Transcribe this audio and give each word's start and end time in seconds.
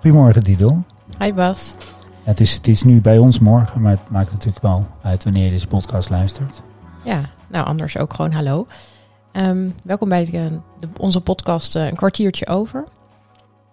Goedemorgen 0.00 0.44
Didel. 0.44 0.84
Hi 1.18 1.32
Bas. 1.32 1.74
Het 2.22 2.40
is, 2.40 2.54
het 2.54 2.66
is 2.66 2.82
nu 2.82 3.00
bij 3.00 3.18
ons 3.18 3.38
morgen, 3.38 3.80
maar 3.80 3.90
het 3.90 4.10
maakt 4.10 4.30
natuurlijk 4.32 4.62
wel 4.62 4.86
uit 5.02 5.24
wanneer 5.24 5.44
je 5.44 5.50
deze 5.50 5.66
podcast 5.66 6.10
luistert. 6.10 6.62
Ja, 7.04 7.20
nou 7.48 7.66
anders 7.66 7.96
ook 7.96 8.14
gewoon 8.14 8.32
hallo. 8.32 8.66
Ehm, 9.32 9.70
welkom 9.84 10.08
bij 10.08 10.24
de, 10.24 10.60
de, 10.78 10.88
onze 10.96 11.20
podcast 11.20 11.76
uh, 11.76 11.86
Een 11.86 11.96
kwartiertje 11.96 12.46
over. 12.46 12.84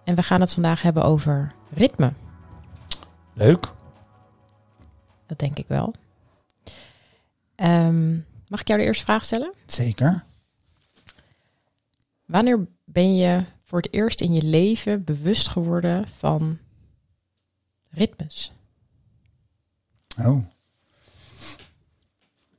En 0.04 0.16
we 0.16 0.24
gaan 0.24 0.42
het 0.42 0.54
vandaag 0.54 0.82
hebben 0.82 1.04
over 1.04 1.54
ritme. 1.74 2.14
Leuk. 3.34 3.72
Dat 5.26 5.40
denk 5.40 5.58
ik 5.58 5.68
wel. 5.68 5.94
Um, 7.56 8.26
mag 8.48 8.60
ik 8.62 8.68
jou 8.68 8.80
de 8.80 8.86
eerste 8.86 9.04
vraag 9.04 9.24
stellen? 9.24 9.54
Zeker. 9.66 10.24
Wanneer 12.26 12.68
ben 12.86 13.16
je 13.16 13.44
voor 13.68 13.82
het 13.82 13.94
eerst 13.94 14.22
in 14.22 14.34
je 14.34 14.44
leven 14.44 15.04
bewust 15.04 15.48
geworden 15.48 16.08
van 16.08 16.58
ritmes? 17.90 18.54
Oh. 20.20 20.46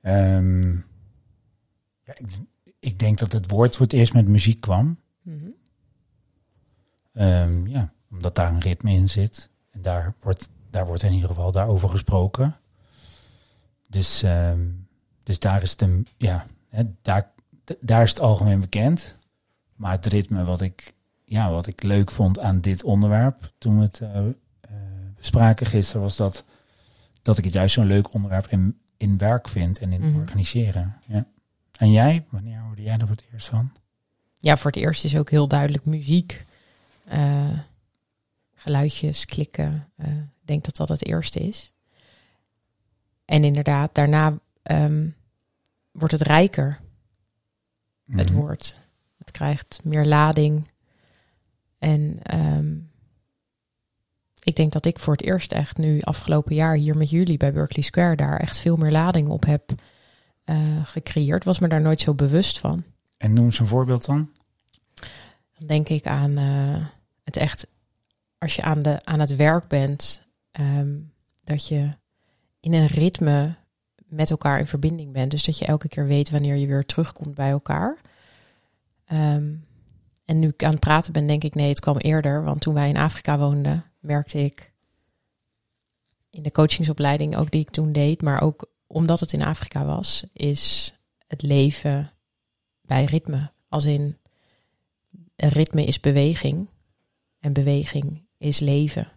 Um, 0.03 0.73
ja, 2.05 2.15
ik, 2.15 2.27
ik, 2.79 2.99
denk 2.99 3.19
dat 3.19 3.33
het 3.33 3.51
woord 3.51 3.77
voor 3.77 3.85
het 3.87 3.95
eerst 3.95 4.13
met 4.13 4.29
muziek 4.29 4.61
kwam. 4.61 4.99
Mm 5.23 5.39
-hmm. 5.39 5.55
um, 7.25 7.67
ja, 7.67 7.93
omdat 8.11 8.35
daar 8.35 8.53
een 8.53 8.61
ritme 8.61 8.93
in 8.93 9.09
zit. 9.09 9.51
En 9.71 9.83
daar 9.83 10.15
wordt, 10.21 10.49
daar 10.71 10.87
wordt 10.87 11.03
in 11.03 11.13
ieder 11.13 11.29
geval 11.29 11.53
daarover 11.53 11.89
gesproken. 11.89 12.57
Dus, 13.89 14.23
um, 14.23 14.89
dus 15.23 15.39
daar 15.39 15.63
is 15.63 15.71
het, 15.71 15.87
ja, 16.17 16.47
hè, 16.69 16.83
daar, 17.03 17.33
daar 17.81 18.03
is 18.03 18.11
het 18.11 18.21
algemeen 18.21 18.61
bekend. 18.61 19.17
Maar 19.75 19.93
het 19.93 20.07
ritme 20.07 20.45
wat 20.45 20.61
ik, 20.61 20.97
ja, 21.29 21.51
wat 21.51 21.67
ik 21.67 21.83
leuk 21.83 22.11
vond 22.11 22.39
aan 22.39 22.61
dit 22.61 22.85
onderwerp 22.85 23.53
toen 23.59 23.79
we 23.79 23.83
het 23.83 24.01
uh, 24.01 24.27
uh, 24.27 24.33
bespraken 25.17 25.67
gisteren, 25.67 26.03
was 26.03 26.17
dat, 26.17 26.45
dat 27.23 27.39
ik 27.39 27.45
het 27.45 27.53
juist 27.53 27.75
zo'n 27.75 27.87
leuk 27.87 28.15
onderwerp 28.15 28.47
in, 28.47 28.79
in 28.97 29.19
werk 29.19 29.49
vind 29.49 29.79
en 29.79 29.93
in 29.93 30.01
mm 30.01 30.13
-hmm. 30.13 30.21
organiseren. 30.21 30.97
Ja. 31.07 31.27
En 31.79 31.91
jij, 31.91 32.25
wanneer 32.29 32.61
hoorde 32.61 32.83
jij 32.83 32.93
er 32.93 33.07
voor 33.07 33.17
het 33.17 33.25
eerst 33.33 33.49
van? 33.49 33.73
Ja, 34.39 34.57
voor 34.57 34.71
het 34.71 34.81
eerst 34.81 35.05
is 35.05 35.17
ook 35.17 35.31
heel 35.31 35.49
duidelijk 35.49 35.85
muziek. 35.85 36.47
Uh, 37.13 37.59
geluidjes, 38.55 39.25
klikken. 39.25 39.89
ik 39.97 40.47
denk 40.47 40.65
dat 40.65 40.77
dat 40.77 40.89
het 40.89 41.07
eerste 41.07 41.41
is. 41.41 41.73
En 43.25 43.45
inderdaad, 43.45 43.95
daarna 43.95 44.39
um, 44.63 45.15
wordt 45.93 46.13
het 46.13 46.23
rijker, 46.23 46.67
mm 46.67 46.85
-hmm. 48.05 48.19
het 48.19 48.31
woord. 48.31 48.81
Het 49.19 49.31
krijgt 49.31 49.81
meer 49.85 50.05
lading. 50.05 50.69
En 51.79 52.19
um, 52.35 52.91
ik 54.43 54.57
denk 54.57 54.73
dat 54.73 54.87
ik 54.87 54.99
voor 54.99 55.13
het 55.13 55.23
eerst 55.23 55.53
echt 55.53 55.77
nu 55.79 56.01
afgelopen 56.01 56.55
jaar 56.55 56.75
hier 56.75 56.97
met 56.97 57.11
jullie 57.11 57.37
bij 57.37 57.53
Berkeley 57.53 57.85
Square 57.85 58.17
daar 58.17 58.41
echt 58.41 58.59
veel 58.59 58.77
meer 58.77 58.91
lading 58.91 59.29
op 59.29 59.45
heb 59.45 59.73
uh, 60.45 60.85
gecreëerd. 60.85 61.45
Was 61.45 61.59
me 61.59 61.69
daar 61.69 61.81
nooit 61.81 62.01
zo 62.01 62.15
bewust 62.15 62.59
van. 62.59 62.85
En 63.17 63.33
noem 63.33 63.45
eens 63.45 63.59
een 63.59 63.67
voorbeeld 63.67 64.05
dan. 64.05 64.31
Dan 65.59 65.67
denk 65.67 65.89
ik 65.89 66.07
aan 66.07 66.39
uh, 66.39 66.87
het 67.25 67.37
echt, 67.37 67.67
als 68.39 68.57
je 68.57 68.63
aan, 68.63 68.83
de, 68.83 69.05
aan 69.05 69.21
het 69.21 69.37
werk 69.37 69.69
bent, 69.69 70.23
um, 70.61 71.13
dat 71.45 71.69
je 71.69 71.91
in 72.61 72.73
een 72.73 72.87
ritme 72.87 73.57
met 74.07 74.31
elkaar 74.31 74.59
in 74.59 74.67
verbinding 74.67 75.13
bent. 75.13 75.31
Dus 75.31 75.45
dat 75.45 75.59
je 75.59 75.67
elke 75.67 75.89
keer 75.89 76.07
weet 76.07 76.31
wanneer 76.31 76.57
je 76.57 76.67
weer 76.67 76.85
terugkomt 76.85 77.35
bij 77.35 77.51
elkaar. 77.51 77.99
Um, 79.13 79.67
en 80.29 80.39
nu 80.39 80.49
ik 80.49 80.65
aan 80.65 80.71
het 80.71 80.81
praten 80.81 81.13
ben, 81.13 81.27
denk 81.27 81.45
ik 81.45 81.55
nee, 81.55 81.69
het 81.69 81.81
kwam 81.81 81.97
eerder. 81.97 82.45
Want 82.45 82.61
toen 82.61 82.75
wij 82.75 82.89
in 82.89 82.97
Afrika 82.97 83.39
woonden, 83.39 83.85
merkte 84.01 84.39
ik 84.39 84.73
in 86.31 86.43
de 86.43 86.51
coachingsopleiding 86.51 87.37
ook 87.37 87.51
die 87.51 87.61
ik 87.61 87.71
toen 87.71 87.93
deed, 87.93 88.23
maar 88.23 88.41
ook 88.41 88.71
omdat 88.87 89.21
het 89.21 89.33
in 89.33 89.45
Afrika 89.45 89.85
was, 89.85 90.25
is 90.33 90.95
het 91.27 91.43
leven 91.43 92.13
bij 92.83 93.05
ritme. 93.05 93.51
Als 93.69 93.85
in 93.85 94.19
een 95.37 95.49
ritme 95.49 95.85
is 95.85 96.01
beweging 96.01 96.69
en 97.41 97.53
beweging 97.53 98.27
is 98.39 98.59
leven. 98.59 99.09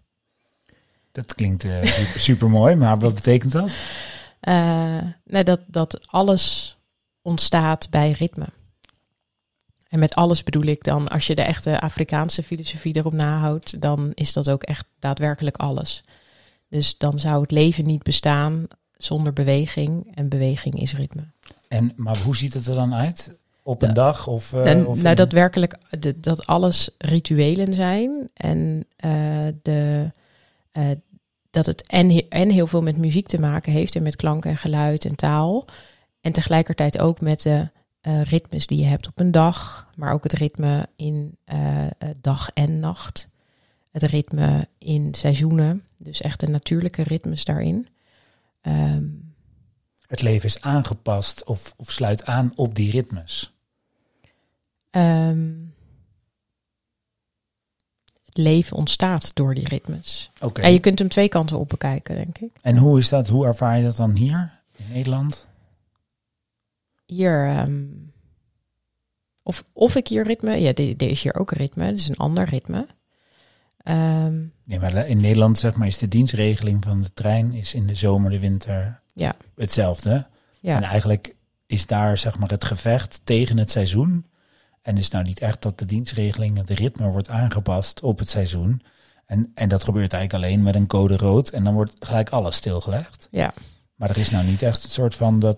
Dat 1.12 1.36
klinkt 1.36 1.64
uh, 1.64 1.84
super 2.16 2.50
mooi, 2.50 2.76
maar 2.76 3.00
wat 3.00 3.14
betekent 3.14 3.52
dat? 3.52 3.70
Uh, 4.42 5.04
nee, 5.24 5.44
dat, 5.44 5.62
dat 5.68 6.08
alles 6.08 6.78
ontstaat 7.22 7.90
bij 7.90 8.12
ritme. 8.12 8.48
En 9.92 10.00
met 10.00 10.16
alles 10.16 10.44
bedoel 10.44 10.64
ik 10.64 10.84
dan, 10.84 11.08
als 11.08 11.28
je 11.28 11.36
de 11.36 11.42
echte 11.42 11.82
Afrikaanse 11.82 12.44
filosofie 12.44 12.96
erop 12.96 13.14
nahoudt, 13.14 13.82
dan 13.82 14.12
is 14.14 14.34
dat 14.34 14.50
ook 14.50 14.64
echt 14.64 14.86
daadwerkelijk 15.00 15.58
alles. 15.58 16.04
Dus 16.70 16.98
dan 16.98 17.20
zou 17.20 17.42
het 17.42 17.52
leven 17.52 17.86
niet 17.86 18.04
bestaan 18.04 18.68
zonder 18.98 19.34
beweging 19.34 20.12
en 20.16 20.30
beweging 20.30 20.82
is 20.82 20.96
ritme. 20.96 21.24
En, 21.68 21.92
maar 21.96 22.18
hoe 22.18 22.36
ziet 22.36 22.54
het 22.54 22.68
er 22.68 22.76
dan 22.76 22.94
uit? 22.94 23.38
Op 23.64 23.82
een 23.82 23.94
dag 23.94 24.28
of, 24.28 24.54
uh, 24.54 24.72
en, 24.72 24.88
of 24.88 25.02
nou, 25.02 25.16
daadwerkelijk 25.16 25.78
de, 26.00 26.20
dat 26.20 26.46
alles 26.46 26.90
rituelen 26.98 27.74
zijn 27.74 28.30
en 28.34 28.86
uh, 29.06 29.48
de, 29.62 30.12
uh, 30.74 30.84
dat 31.50 31.66
het 31.66 31.88
en, 31.88 32.30
en 32.30 32.50
heel 32.50 32.68
veel 32.68 32.82
met 32.82 32.98
muziek 32.98 33.28
te 33.28 33.40
maken 33.40 33.72
heeft 33.72 33.96
en 33.96 34.04
met 34.04 34.16
klank 34.16 34.46
en 34.46 34.58
geluid 34.58 35.06
en 35.06 35.16
taal. 35.16 35.66
En 36.22 36.32
tegelijkertijd 36.32 37.00
ook 37.00 37.22
met 37.22 37.42
de 37.42 37.70
uh, 38.02 38.24
ritmes 38.24 38.68
die 38.68 38.80
je 38.80 38.86
hebt 38.86 39.08
op 39.08 39.20
een 39.20 39.32
dag, 39.32 39.88
maar 39.96 40.14
ook 40.14 40.24
het 40.24 40.34
ritme 40.34 40.90
in 40.96 41.38
uh, 41.54 41.88
dag 42.22 42.50
en 42.54 42.80
nacht. 42.80 43.30
Het 43.92 44.04
ritme 44.04 44.68
in 44.78 45.14
seizoenen, 45.14 45.84
dus 45.98 46.22
echt 46.22 46.40
de 46.40 46.48
natuurlijke 46.48 47.04
ritmes 47.04 47.46
daarin. 47.46 47.88
Um, 48.62 49.34
het 50.08 50.22
leven 50.22 50.46
is 50.46 50.62
aangepast 50.62 51.46
of, 51.46 51.74
of 51.78 51.92
sluit 51.92 52.26
aan 52.26 52.52
op 52.56 52.76
die 52.76 52.92
ritmes? 52.92 53.54
Um, 54.92 55.74
het 58.26 58.38
leven 58.38 58.78
ontstaat 58.78 59.36
door 59.36 59.54
die 59.54 59.68
ritmes. 59.68 60.32
Okay. 60.40 60.66
En 60.66 60.74
je 60.74 60.80
kunt 60.80 61.00
hem 61.00 61.10
twee 61.10 61.30
kanten 61.30 61.60
op 61.60 61.70
bekijken, 61.70 62.16
denk 62.16 62.38
ik. 62.38 62.52
En 62.62 62.78
hoe 62.78 63.00
is 63.00 63.10
dat? 63.10 63.28
Hoe 63.28 63.46
ervaar 63.46 63.78
je 63.78 63.84
dat 63.84 63.96
dan 63.96 64.16
hier 64.16 64.52
in 64.76 64.86
Nederland? 64.92 65.48
Hier. 67.12 67.60
Um, 67.60 68.14
of, 69.44 69.64
of 69.74 69.96
ik 69.96 70.08
hier 70.08 70.24
ritme. 70.24 70.62
Ja, 70.62 70.74
er 70.74 71.02
is 71.02 71.22
hier 71.22 71.36
ook 71.36 71.52
een 71.52 71.58
ritme. 71.58 71.86
Het 71.86 71.98
is 71.98 72.08
een 72.08 72.18
ander 72.18 72.50
ritme. 72.50 72.88
Um, 73.84 74.54
nee, 74.64 74.80
maar 74.80 75.08
in 75.08 75.22
Nederland 75.22 75.60
zeg 75.60 75.76
maar 75.76 75.88
is 75.88 75.98
de 75.98 76.08
dienstregeling 76.08 76.84
van 76.84 77.02
de 77.02 77.14
trein 77.14 77.54
is 77.54 77.74
in 77.74 77.88
de 77.88 77.96
zomer, 77.96 78.32
de 78.32 78.40
winter 78.40 79.02
ja. 79.14 79.36
hetzelfde. 79.56 80.28
Ja. 80.60 80.76
En 80.76 80.84
eigenlijk 80.84 81.36
is 81.66 81.86
daar 81.86 82.18
zeg 82.18 82.38
maar 82.38 82.50
het 82.50 82.66
gevecht 82.66 83.22
tegen 83.24 83.58
het 83.58 83.72
seizoen. 83.72 84.26
En 84.82 84.98
is 84.98 85.10
nou 85.10 85.24
niet 85.24 85.40
echt 85.40 85.62
dat 85.62 85.80
de 85.80 85.86
dienstregeling, 85.86 86.58
het 86.58 86.70
ritme 86.70 87.10
wordt 87.10 87.30
aangepast 87.30 88.02
op 88.02 88.20
het 88.20 88.30
seizoen. 88.30 88.82
En, 89.26 89.52
en 89.54 89.70
dat 89.70 89.84
gebeurt 89.84 90.14
eigenlijk 90.14 90.44
alleen 90.44 90.64
met 90.64 90.76
een 90.76 90.88
code 90.88 91.18
rood. 91.18 91.50
En 91.50 91.64
dan 91.64 91.74
wordt 91.74 92.06
gelijk 92.06 92.30
alles 92.30 92.56
stilgelegd. 92.56 93.28
Ja. 93.32 93.54
Maar 93.96 94.10
er 94.10 94.18
is 94.18 94.30
nou 94.30 94.46
niet 94.46 94.62
echt 94.62 94.82
het 94.84 94.92
soort 94.92 95.16
van 95.16 95.40
dat 95.40 95.58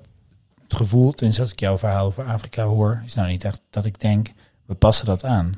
het 0.63 0.73
gevoel, 0.75 1.11
tenzij 1.11 1.43
als 1.43 1.51
ik 1.51 1.59
jouw 1.59 1.77
verhaal 1.77 2.05
over 2.05 2.23
Afrika 2.23 2.63
hoor, 2.63 3.01
is 3.05 3.13
nou 3.13 3.27
niet 3.27 3.43
echt 3.43 3.61
dat 3.69 3.85
ik 3.85 3.99
denk, 3.99 4.31
we 4.65 4.75
passen 4.75 5.05
dat 5.05 5.23
aan. 5.23 5.51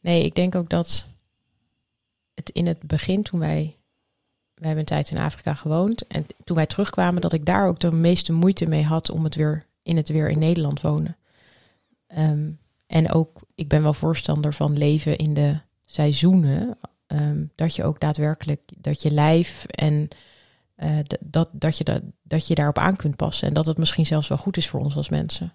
Nee, 0.00 0.24
ik 0.24 0.34
denk 0.34 0.54
ook 0.54 0.70
dat 0.70 1.08
het 2.34 2.50
in 2.50 2.66
het 2.66 2.82
begin, 2.82 3.22
toen 3.22 3.40
wij, 3.40 3.76
wij 4.54 4.66
hebben 4.66 4.78
een 4.78 4.84
tijd 4.84 5.10
in 5.10 5.18
Afrika 5.18 5.54
gewoond, 5.54 6.06
en 6.06 6.26
toen 6.44 6.56
wij 6.56 6.66
terugkwamen, 6.66 7.20
dat 7.20 7.32
ik 7.32 7.46
daar 7.46 7.66
ook 7.66 7.80
de 7.80 7.92
meeste 7.92 8.32
moeite 8.32 8.66
mee 8.66 8.84
had 8.84 9.10
om 9.10 9.24
het 9.24 9.34
weer 9.34 9.66
in 9.82 9.96
het 9.96 10.08
weer 10.08 10.30
in 10.30 10.38
Nederland 10.38 10.80
wonen. 10.80 11.16
Um, 12.18 12.58
en 12.86 13.12
ook, 13.12 13.40
ik 13.54 13.68
ben 13.68 13.82
wel 13.82 13.94
voorstander 13.94 14.54
van 14.54 14.78
leven 14.78 15.16
in 15.16 15.34
de 15.34 15.58
seizoenen, 15.86 16.78
um, 17.06 17.50
dat 17.54 17.76
je 17.76 17.84
ook 17.84 18.00
daadwerkelijk, 18.00 18.60
dat 18.76 19.02
je 19.02 19.10
lijf 19.10 19.64
en 19.64 20.08
uh, 20.76 20.98
dat, 21.20 21.48
dat, 21.52 21.76
je 21.76 21.84
dat, 21.84 22.02
dat 22.22 22.46
je 22.46 22.54
daarop 22.54 22.78
aan 22.78 22.96
kunt 22.96 23.16
passen. 23.16 23.48
En 23.48 23.54
dat 23.54 23.66
het 23.66 23.78
misschien 23.78 24.06
zelfs 24.06 24.28
wel 24.28 24.38
goed 24.38 24.56
is 24.56 24.68
voor 24.68 24.80
ons 24.80 24.96
als 24.96 25.08
mensen. 25.08 25.52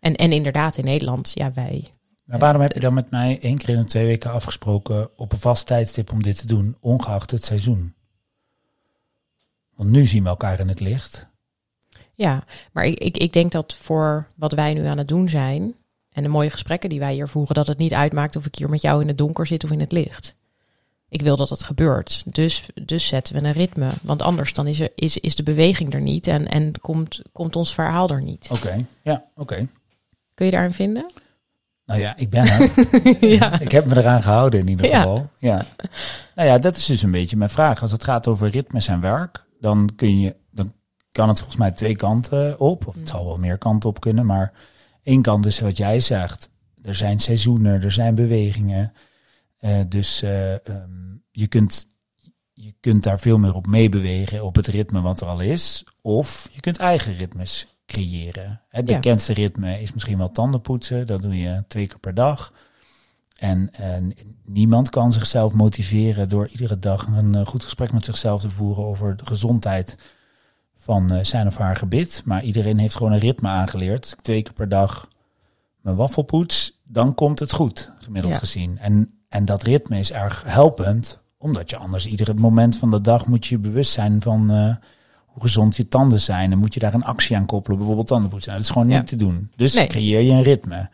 En, 0.00 0.16
en 0.16 0.30
inderdaad, 0.30 0.76
in 0.76 0.84
Nederland, 0.84 1.30
ja, 1.34 1.52
wij. 1.52 1.92
Maar 2.24 2.38
waarom 2.38 2.62
heb 2.62 2.72
je 2.72 2.80
dan 2.80 2.94
met 2.94 3.10
mij 3.10 3.38
één 3.40 3.58
keer 3.58 3.68
in 3.68 3.80
de 3.80 3.84
twee 3.84 4.06
weken 4.06 4.30
afgesproken 4.30 5.10
op 5.16 5.32
een 5.32 5.38
vast 5.38 5.66
tijdstip 5.66 6.12
om 6.12 6.22
dit 6.22 6.36
te 6.36 6.46
doen, 6.46 6.76
ongeacht 6.80 7.30
het 7.30 7.44
seizoen? 7.44 7.94
Want 9.74 9.90
nu 9.90 10.06
zien 10.06 10.22
we 10.22 10.28
elkaar 10.28 10.60
in 10.60 10.68
het 10.68 10.80
licht. 10.80 11.28
Ja, 12.14 12.44
maar 12.72 12.84
ik, 12.84 12.98
ik, 12.98 13.16
ik 13.16 13.32
denk 13.32 13.52
dat 13.52 13.74
voor 13.74 14.26
wat 14.36 14.52
wij 14.52 14.74
nu 14.74 14.84
aan 14.84 14.98
het 14.98 15.08
doen 15.08 15.28
zijn 15.28 15.74
en 16.12 16.22
de 16.22 16.28
mooie 16.28 16.50
gesprekken 16.50 16.90
die 16.90 16.98
wij 16.98 17.12
hier 17.12 17.28
voeren, 17.28 17.54
dat 17.54 17.66
het 17.66 17.78
niet 17.78 17.92
uitmaakt 17.92 18.36
of 18.36 18.46
ik 18.46 18.54
hier 18.54 18.68
met 18.68 18.82
jou 18.82 19.00
in 19.00 19.08
het 19.08 19.18
donker 19.18 19.46
zit 19.46 19.64
of 19.64 19.70
in 19.70 19.80
het 19.80 19.92
licht. 19.92 20.36
Ik 21.08 21.22
wil 21.22 21.36
dat 21.36 21.48
het 21.48 21.62
gebeurt. 21.62 22.22
Dus, 22.26 22.66
dus 22.84 23.06
zetten 23.06 23.34
we 23.34 23.48
een 23.48 23.52
ritme. 23.52 23.90
Want 24.02 24.22
anders 24.22 24.52
dan 24.52 24.66
is, 24.66 24.80
er, 24.80 24.90
is, 24.94 25.18
is 25.18 25.36
de 25.36 25.42
beweging 25.42 25.94
er 25.94 26.00
niet 26.00 26.26
en, 26.26 26.48
en 26.48 26.80
komt, 26.80 27.22
komt 27.32 27.56
ons 27.56 27.74
verhaal 27.74 28.08
er 28.08 28.22
niet. 28.22 28.48
Oké, 28.50 28.66
okay. 28.66 28.84
ja, 29.02 29.24
oké. 29.34 29.40
Okay. 29.42 29.68
Kun 30.34 30.46
je 30.46 30.52
daarin 30.52 30.72
vinden? 30.72 31.10
Nou 31.84 32.00
ja, 32.00 32.16
ik 32.16 32.30
ben 32.30 32.46
er. 32.46 32.70
ja. 33.38 33.60
Ik 33.60 33.70
heb 33.70 33.86
me 33.86 33.96
eraan 33.96 34.22
gehouden 34.22 34.60
in 34.60 34.68
ieder 34.68 34.86
geval. 34.86 35.30
Ja. 35.38 35.66
Nou 36.34 36.48
ja, 36.48 36.58
dat 36.58 36.76
is 36.76 36.86
dus 36.86 37.02
een 37.02 37.10
beetje 37.10 37.36
mijn 37.36 37.50
vraag. 37.50 37.82
Als 37.82 37.92
het 37.92 38.04
gaat 38.04 38.26
over 38.26 38.48
ritmes 38.48 38.88
en 38.88 39.00
werk, 39.00 39.44
dan 39.60 39.90
kun 39.96 40.20
je, 40.20 40.36
dan 40.50 40.72
kan 41.12 41.28
het 41.28 41.38
volgens 41.38 41.58
mij 41.58 41.70
twee 41.70 41.96
kanten 41.96 42.60
op. 42.60 42.86
Of 42.86 42.94
het 42.94 43.02
mm. 43.02 43.08
zal 43.08 43.24
wel 43.24 43.38
meer 43.38 43.58
kanten 43.58 43.88
op 43.88 44.00
kunnen. 44.00 44.26
Maar 44.26 44.52
één 45.02 45.22
kant 45.22 45.46
is 45.46 45.60
wat 45.60 45.76
jij 45.76 46.00
zegt. 46.00 46.50
Er 46.82 46.94
zijn 46.94 47.20
seizoenen, 47.20 47.82
er 47.82 47.92
zijn 47.92 48.14
bewegingen. 48.14 48.92
Uh, 49.60 49.80
dus 49.88 50.22
uh, 50.22 50.52
um, 50.52 51.22
je, 51.30 51.46
kunt, 51.46 51.86
je 52.52 52.74
kunt 52.80 53.02
daar 53.02 53.20
veel 53.20 53.38
meer 53.38 53.54
op 53.54 53.66
meebewegen, 53.66 54.44
op 54.44 54.56
het 54.56 54.66
ritme 54.66 55.00
wat 55.00 55.20
er 55.20 55.26
al 55.26 55.40
is. 55.40 55.84
Of 56.02 56.48
je 56.52 56.60
kunt 56.60 56.78
eigen 56.78 57.12
ritmes 57.12 57.66
creëren. 57.86 58.60
Het 58.68 58.86
bekendste 58.86 59.32
ritme 59.32 59.80
is 59.80 59.92
misschien 59.92 60.18
wel 60.18 60.32
tandenpoetsen. 60.32 61.06
Dat 61.06 61.22
doe 61.22 61.38
je 61.38 61.64
twee 61.68 61.86
keer 61.86 61.98
per 61.98 62.14
dag. 62.14 62.52
En, 63.36 63.70
niemand 64.44 64.90
kan 64.90 65.12
zichzelf 65.12 65.52
motiveren 65.52 66.28
door 66.28 66.48
iedere 66.48 66.78
dag 66.78 67.06
een 67.06 67.34
eh, 67.34 67.46
goed 67.46 67.64
gesprek 67.64 67.92
met 67.92 68.04
zichzelf 68.04 68.40
te 68.40 68.50
voeren 68.50 68.84
over 68.84 69.16
de 69.16 69.26
gezondheid 69.26 69.96
van 70.74 71.24
zijn 71.26 71.46
of 71.46 71.56
haar 71.56 71.76
gebit. 71.76 72.22
Maar 72.24 72.42
iedereen 72.42 72.78
heeft 72.78 72.96
gewoon 72.96 73.12
een 73.12 73.18
ritme 73.18 73.48
aangeleerd. 73.48 74.16
Twee 74.22 74.42
keer 74.42 74.52
per 74.52 74.68
dag 74.68 75.08
mijn 75.80 75.96
waffelpoets, 75.96 76.80
dan 76.84 77.14
komt 77.14 77.38
het 77.38 77.52
goed, 77.52 77.92
gemiddeld 77.98 78.38
gezien. 78.38 78.78
En, 78.78 79.17
en 79.28 79.44
dat 79.44 79.62
ritme 79.62 79.98
is 79.98 80.12
erg 80.12 80.42
helpend, 80.46 81.18
omdat 81.38 81.70
je 81.70 81.76
anders 81.76 82.06
iedere 82.06 82.34
moment 82.34 82.76
van 82.76 82.90
de 82.90 83.00
dag 83.00 83.26
moet 83.26 83.46
je 83.46 83.58
bewust 83.58 83.92
zijn 83.92 84.22
van 84.22 84.52
uh, 84.52 84.74
hoe 85.26 85.42
gezond 85.42 85.76
je 85.76 85.88
tanden 85.88 86.20
zijn. 86.20 86.52
En 86.52 86.58
moet 86.58 86.74
je 86.74 86.80
daar 86.80 86.94
een 86.94 87.04
actie 87.04 87.36
aan 87.36 87.46
koppelen, 87.46 87.76
bijvoorbeeld 87.78 88.06
tandenpoetsen. 88.06 88.50
Nou, 88.50 88.62
dat 88.62 88.70
is 88.70 88.76
gewoon 88.76 88.96
niet 88.96 89.06
te 89.06 89.16
doen. 89.16 89.50
Dus 89.56 89.86
creëer 89.86 90.20
je 90.20 90.30
een 90.30 90.42
ritme. 90.42 90.90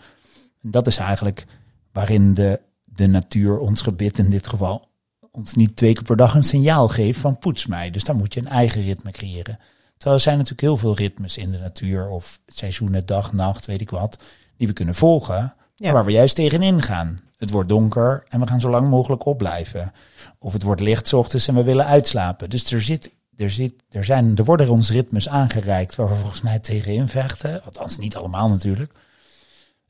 En 0.63 0.71
dat 0.71 0.87
is 0.87 0.97
eigenlijk 0.97 1.47
waarin 1.93 2.35
de, 2.35 2.61
de 2.85 3.07
natuur, 3.07 3.59
ons 3.59 3.83
gebit 3.83 4.19
in 4.19 4.31
dit 4.31 4.47
geval, 4.47 4.89
ons 5.31 5.55
niet 5.55 5.77
twee 5.77 5.93
keer 5.93 6.03
per 6.03 6.17
dag 6.17 6.35
een 6.35 6.45
signaal 6.45 6.89
geeft 6.89 7.21
van 7.21 7.39
poets 7.39 7.67
mij. 7.67 7.91
Dus 7.91 8.05
dan 8.05 8.17
moet 8.17 8.35
je 8.35 8.41
een 8.41 8.49
eigen 8.49 8.83
ritme 8.83 9.11
creëren. 9.11 9.59
Terwijl 9.97 10.17
er 10.17 10.23
zijn 10.23 10.37
natuurlijk 10.37 10.63
heel 10.63 10.77
veel 10.77 10.97
ritmes 10.97 11.37
in 11.37 11.51
de 11.51 11.59
natuur 11.59 12.09
of 12.09 12.41
seizoenen, 12.47 13.07
dag, 13.07 13.33
nacht, 13.33 13.67
weet 13.67 13.81
ik 13.81 13.91
wat, 13.91 14.19
die 14.57 14.67
we 14.67 14.73
kunnen 14.73 14.95
volgen, 14.95 15.55
waar 15.77 16.05
we 16.05 16.13
juist 16.13 16.35
tegenin 16.35 16.83
gaan. 16.83 17.17
Het 17.37 17.51
wordt 17.51 17.69
donker 17.69 18.25
en 18.29 18.41
we 18.41 18.47
gaan 18.47 18.61
zo 18.61 18.71
lang 18.71 18.89
mogelijk 18.89 19.27
opblijven. 19.27 19.93
Of 20.39 20.53
het 20.53 20.63
wordt 20.63 20.81
licht 20.81 21.13
ochtends 21.13 21.49
en 21.49 21.55
we 21.55 21.63
willen 21.63 21.87
uitslapen. 21.87 22.51
Dus 22.51 22.73
er 22.73 22.83
zit 22.83 23.11
er, 23.37 23.51
zit, 23.51 23.75
er, 23.91 24.05
zijn, 24.05 24.37
er 24.37 24.45
worden 24.45 24.69
ons 24.69 24.91
ritmes 24.91 25.29
aangereikt 25.29 25.95
waar 25.95 26.09
we 26.09 26.15
volgens 26.15 26.43
mij 26.43 26.59
tegenin 26.59 27.09
vechten. 27.09 27.63
Althans, 27.63 27.99
niet 27.99 28.17
allemaal 28.17 28.49
natuurlijk. 28.49 28.93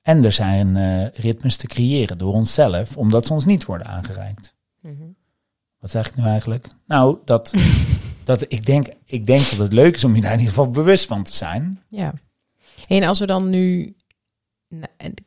En 0.02 0.24
er 0.24 0.32
zijn 0.32 0.76
uh, 0.76 1.06
ritmes 1.08 1.56
te 1.56 1.66
creëren 1.66 2.18
door 2.18 2.32
onszelf, 2.32 2.96
omdat 2.96 3.26
ze 3.26 3.32
ons 3.32 3.44
niet 3.44 3.64
worden 3.64 3.86
aangereikt. 3.86 4.54
Mm 4.80 5.16
Wat 5.78 5.90
zeg 5.90 6.08
ik 6.08 6.16
nu 6.16 6.24
eigenlijk? 6.24 6.66
Nou, 6.86 7.18
dat, 7.24 7.54
dat 8.24 8.44
ik, 8.48 8.66
denk, 8.66 8.88
ik 9.04 9.26
denk 9.26 9.50
dat 9.50 9.58
het 9.58 9.72
leuk 9.72 9.94
is 9.94 10.04
om 10.04 10.14
je 10.14 10.20
daar 10.20 10.32
in 10.32 10.38
ieder 10.38 10.54
geval 10.54 10.70
bewust 10.70 11.06
van 11.06 11.22
te 11.22 11.34
zijn. 11.34 11.82
Ja. 11.88 12.14
En 12.88 13.02
als 13.02 13.18
we 13.18 13.26
dan 13.26 13.50
nu 13.50 13.96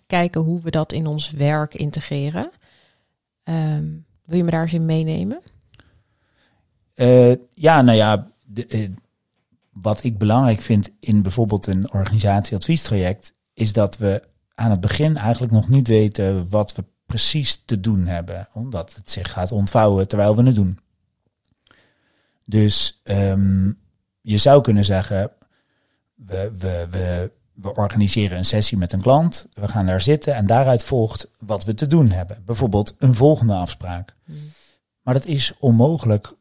kijken 0.07 0.41
hoe 0.41 0.61
we 0.61 0.71
dat 0.71 0.91
in 0.91 1.07
ons 1.07 1.31
werk 1.31 1.73
integreren, 1.73 2.51
um, 3.43 4.05
wil 4.25 4.37
je 4.37 4.43
me 4.43 4.51
daar 4.51 4.61
eens 4.61 4.73
in 4.73 4.85
meenemen? 4.85 5.41
Uh, 6.95 7.35
ja, 7.53 7.81
nou 7.81 7.97
ja, 7.97 8.31
de, 8.43 8.67
uh, 8.67 8.89
wat 9.71 10.03
ik 10.03 10.17
belangrijk 10.17 10.61
vind 10.61 10.89
in 10.99 11.21
bijvoorbeeld 11.21 11.67
een 11.67 11.93
organisatieadviestraject, 11.93 13.33
is 13.53 13.73
dat 13.73 13.97
we 13.97 14.23
aan 14.53 14.71
het 14.71 14.81
begin 14.81 15.17
eigenlijk 15.17 15.53
nog 15.53 15.69
niet 15.69 15.87
weten 15.87 16.49
wat 16.49 16.75
we 16.75 16.83
precies 17.05 17.61
te 17.65 17.79
doen 17.79 18.05
hebben, 18.05 18.47
omdat 18.53 18.95
het 18.95 19.11
zich 19.11 19.31
gaat 19.31 19.51
ontvouwen 19.51 20.07
terwijl 20.07 20.35
we 20.35 20.43
het 20.43 20.55
doen. 20.55 20.79
Dus 22.45 23.01
um, 23.03 23.79
je 24.21 24.37
zou 24.37 24.61
kunnen 24.61 24.85
zeggen, 24.85 25.31
we, 26.15 26.51
we, 26.57 26.87
we, 26.89 27.31
we 27.61 27.75
organiseren 27.75 28.37
een 28.37 28.45
sessie 28.45 28.77
met 28.77 28.93
een 28.93 29.01
klant, 29.01 29.47
we 29.53 29.67
gaan 29.67 29.85
daar 29.85 30.01
zitten 30.01 30.35
en 30.35 30.45
daaruit 30.45 30.83
volgt 30.83 31.29
wat 31.39 31.63
we 31.63 31.73
te 31.73 31.87
doen 31.87 32.11
hebben. 32.11 32.41
Bijvoorbeeld 32.45 32.95
een 32.97 33.13
volgende 33.13 33.53
afspraak. 33.53 34.15
Hmm. 34.25 34.35
Maar 35.01 35.13
dat 35.13 35.25
is 35.25 35.53
onmogelijk 35.59 36.33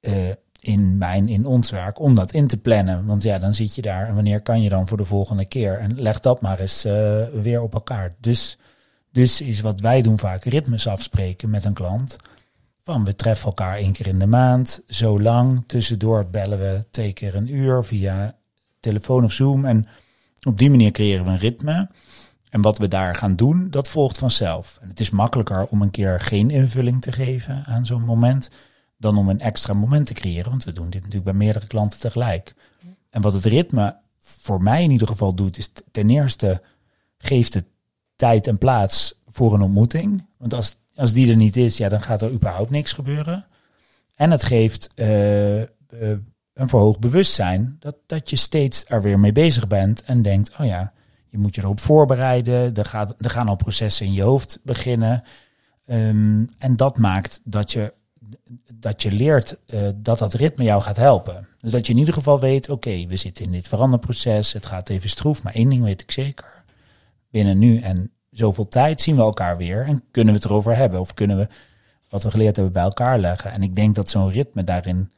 uh, 0.00 0.14
in 0.60 0.98
mijn, 0.98 1.28
in 1.28 1.46
ons 1.46 1.70
werk, 1.70 2.00
om 2.00 2.14
dat 2.14 2.32
in 2.32 2.46
te 2.46 2.56
plannen. 2.56 3.06
Want 3.06 3.22
ja, 3.22 3.38
dan 3.38 3.54
zit 3.54 3.74
je 3.74 3.82
daar 3.82 4.08
en 4.08 4.14
wanneer 4.14 4.40
kan 4.40 4.62
je 4.62 4.68
dan 4.68 4.88
voor 4.88 4.96
de 4.96 5.04
volgende 5.04 5.44
keer? 5.44 5.78
En 5.78 6.00
leg 6.00 6.20
dat 6.20 6.40
maar 6.40 6.60
eens 6.60 6.84
uh, 6.84 7.24
weer 7.42 7.62
op 7.62 7.74
elkaar. 7.74 8.12
Dus, 8.20 8.58
dus 9.12 9.40
is 9.40 9.60
wat 9.60 9.80
wij 9.80 10.02
doen 10.02 10.18
vaak 10.18 10.44
ritmes 10.44 10.86
afspreken 10.86 11.50
met 11.50 11.64
een 11.64 11.72
klant. 11.72 12.16
Van 12.82 13.04
we 13.04 13.16
treffen 13.16 13.46
elkaar 13.46 13.76
één 13.76 13.92
keer 13.92 14.06
in 14.06 14.18
de 14.18 14.26
maand, 14.26 14.82
zo 14.86 15.20
lang. 15.20 15.64
Tussendoor 15.66 16.26
bellen 16.26 16.58
we 16.58 16.84
twee 16.90 17.12
keer 17.12 17.34
een 17.34 17.54
uur 17.54 17.84
via 17.84 18.36
telefoon 18.80 19.24
of 19.24 19.32
Zoom. 19.32 19.64
En 19.64 19.86
op 20.46 20.58
die 20.58 20.70
manier 20.70 20.90
creëren 20.90 21.24
we 21.24 21.30
een 21.30 21.38
ritme. 21.38 21.88
En 22.50 22.62
wat 22.62 22.78
we 22.78 22.88
daar 22.88 23.14
gaan 23.14 23.36
doen, 23.36 23.70
dat 23.70 23.88
volgt 23.88 24.18
vanzelf. 24.18 24.78
En 24.82 24.88
het 24.88 25.00
is 25.00 25.10
makkelijker 25.10 25.66
om 25.66 25.82
een 25.82 25.90
keer 25.90 26.20
geen 26.20 26.50
invulling 26.50 27.02
te 27.02 27.12
geven 27.12 27.64
aan 27.66 27.86
zo'n 27.86 28.04
moment 28.04 28.50
dan 28.96 29.16
om 29.16 29.28
een 29.28 29.40
extra 29.40 29.72
moment 29.72 30.06
te 30.06 30.14
creëren. 30.14 30.50
Want 30.50 30.64
we 30.64 30.72
doen 30.72 30.90
dit 30.90 31.02
natuurlijk 31.02 31.30
bij 31.30 31.34
meerdere 31.34 31.66
klanten 31.66 31.98
tegelijk. 31.98 32.54
En 33.10 33.22
wat 33.22 33.32
het 33.32 33.44
ritme 33.44 33.96
voor 34.18 34.62
mij 34.62 34.82
in 34.82 34.90
ieder 34.90 35.06
geval 35.06 35.34
doet, 35.34 35.58
is 35.58 35.70
ten 35.90 36.10
eerste 36.10 36.62
geeft 37.18 37.54
het 37.54 37.64
tijd 38.16 38.46
en 38.46 38.58
plaats 38.58 39.20
voor 39.26 39.54
een 39.54 39.62
ontmoeting. 39.62 40.26
Want 40.36 40.54
als, 40.54 40.76
als 40.94 41.12
die 41.12 41.30
er 41.30 41.36
niet 41.36 41.56
is, 41.56 41.76
ja, 41.76 41.88
dan 41.88 42.00
gaat 42.00 42.22
er 42.22 42.30
überhaupt 42.30 42.70
niks 42.70 42.92
gebeuren. 42.92 43.46
En 44.14 44.30
het 44.30 44.44
geeft 44.44 44.88
uh, 44.96 45.60
uh, 45.60 45.66
een 46.60 46.68
verhoogd 46.68 47.00
bewustzijn 47.00 47.76
dat, 47.78 47.96
dat 48.06 48.30
je 48.30 48.36
steeds 48.36 48.84
er 48.88 49.02
weer 49.02 49.20
mee 49.20 49.32
bezig 49.32 49.66
bent 49.66 50.02
en 50.02 50.22
denkt, 50.22 50.56
oh 50.58 50.66
ja, 50.66 50.92
je 51.28 51.38
moet 51.38 51.54
je 51.54 51.60
erop 51.60 51.80
voorbereiden. 51.80 52.74
Er, 52.74 52.84
gaat, 52.84 53.14
er 53.18 53.30
gaan 53.30 53.48
al 53.48 53.56
processen 53.56 54.06
in 54.06 54.12
je 54.12 54.22
hoofd 54.22 54.58
beginnen. 54.62 55.22
Um, 55.86 56.48
en 56.58 56.76
dat 56.76 56.98
maakt 56.98 57.40
dat 57.44 57.72
je 57.72 57.94
dat 58.74 59.02
je 59.02 59.12
leert 59.12 59.56
uh, 59.66 59.80
dat 59.96 60.18
dat 60.18 60.34
ritme 60.34 60.64
jou 60.64 60.82
gaat 60.82 60.96
helpen. 60.96 61.48
Dus 61.58 61.70
dat 61.70 61.86
je 61.86 61.92
in 61.92 61.98
ieder 61.98 62.14
geval 62.14 62.40
weet, 62.40 62.68
oké, 62.68 63.06
we 63.06 63.16
zitten 63.16 63.44
in 63.44 63.52
dit 63.52 63.68
veranderproces, 63.68 64.52
het 64.52 64.66
gaat 64.66 64.88
even 64.88 65.08
stroef, 65.08 65.42
maar 65.42 65.54
één 65.54 65.68
ding 65.68 65.82
weet 65.82 66.02
ik 66.02 66.10
zeker. 66.10 66.64
Binnen 67.30 67.58
nu 67.58 67.78
en 67.78 68.10
zoveel 68.30 68.68
tijd 68.68 69.00
zien 69.00 69.16
we 69.16 69.22
elkaar 69.22 69.56
weer 69.56 69.84
en 69.84 70.02
kunnen 70.10 70.34
we 70.34 70.40
het 70.40 70.48
erover 70.48 70.76
hebben. 70.76 71.00
Of 71.00 71.14
kunnen 71.14 71.36
we 71.36 71.48
wat 72.08 72.22
we 72.22 72.30
geleerd 72.30 72.56
hebben 72.56 72.74
bij 72.74 72.82
elkaar 72.82 73.18
leggen. 73.18 73.52
En 73.52 73.62
ik 73.62 73.76
denk 73.76 73.94
dat 73.94 74.10
zo'n 74.10 74.30
ritme 74.30 74.64
daarin 74.64 75.10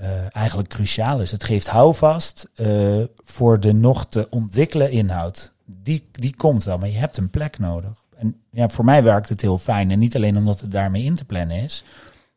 uh, 0.00 0.36
eigenlijk 0.36 0.68
cruciaal 0.68 1.20
is. 1.20 1.30
Het 1.30 1.44
geeft 1.44 1.66
houvast 1.66 2.48
uh, 2.56 3.04
voor 3.16 3.60
de 3.60 3.72
nog 3.72 4.06
te 4.06 4.26
ontwikkelen 4.30 4.90
inhoud. 4.90 5.52
Die, 5.64 6.08
die 6.12 6.36
komt 6.36 6.64
wel, 6.64 6.78
maar 6.78 6.88
je 6.88 6.98
hebt 6.98 7.16
een 7.16 7.30
plek 7.30 7.58
nodig. 7.58 8.06
En 8.16 8.40
ja, 8.50 8.68
voor 8.68 8.84
mij 8.84 9.02
werkt 9.02 9.28
het 9.28 9.40
heel 9.40 9.58
fijn. 9.58 9.90
En 9.90 9.98
niet 9.98 10.16
alleen 10.16 10.36
omdat 10.36 10.60
het 10.60 10.70
daarmee 10.70 11.02
in 11.02 11.14
te 11.14 11.24
plannen 11.24 11.56
is, 11.56 11.84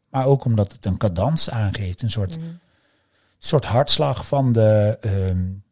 maar 0.10 0.26
ook 0.26 0.46
omdat 0.46 0.72
het 0.72 0.86
een 0.86 0.98
cadans 0.98 1.50
aangeeft. 1.50 2.02
Een 2.02 2.12
soort, 2.12 2.40
mm. 2.40 2.60
soort 3.40 3.66
hartslag 3.66 4.28
van 4.28 4.52
de, 4.52 4.98
um, 5.02 5.64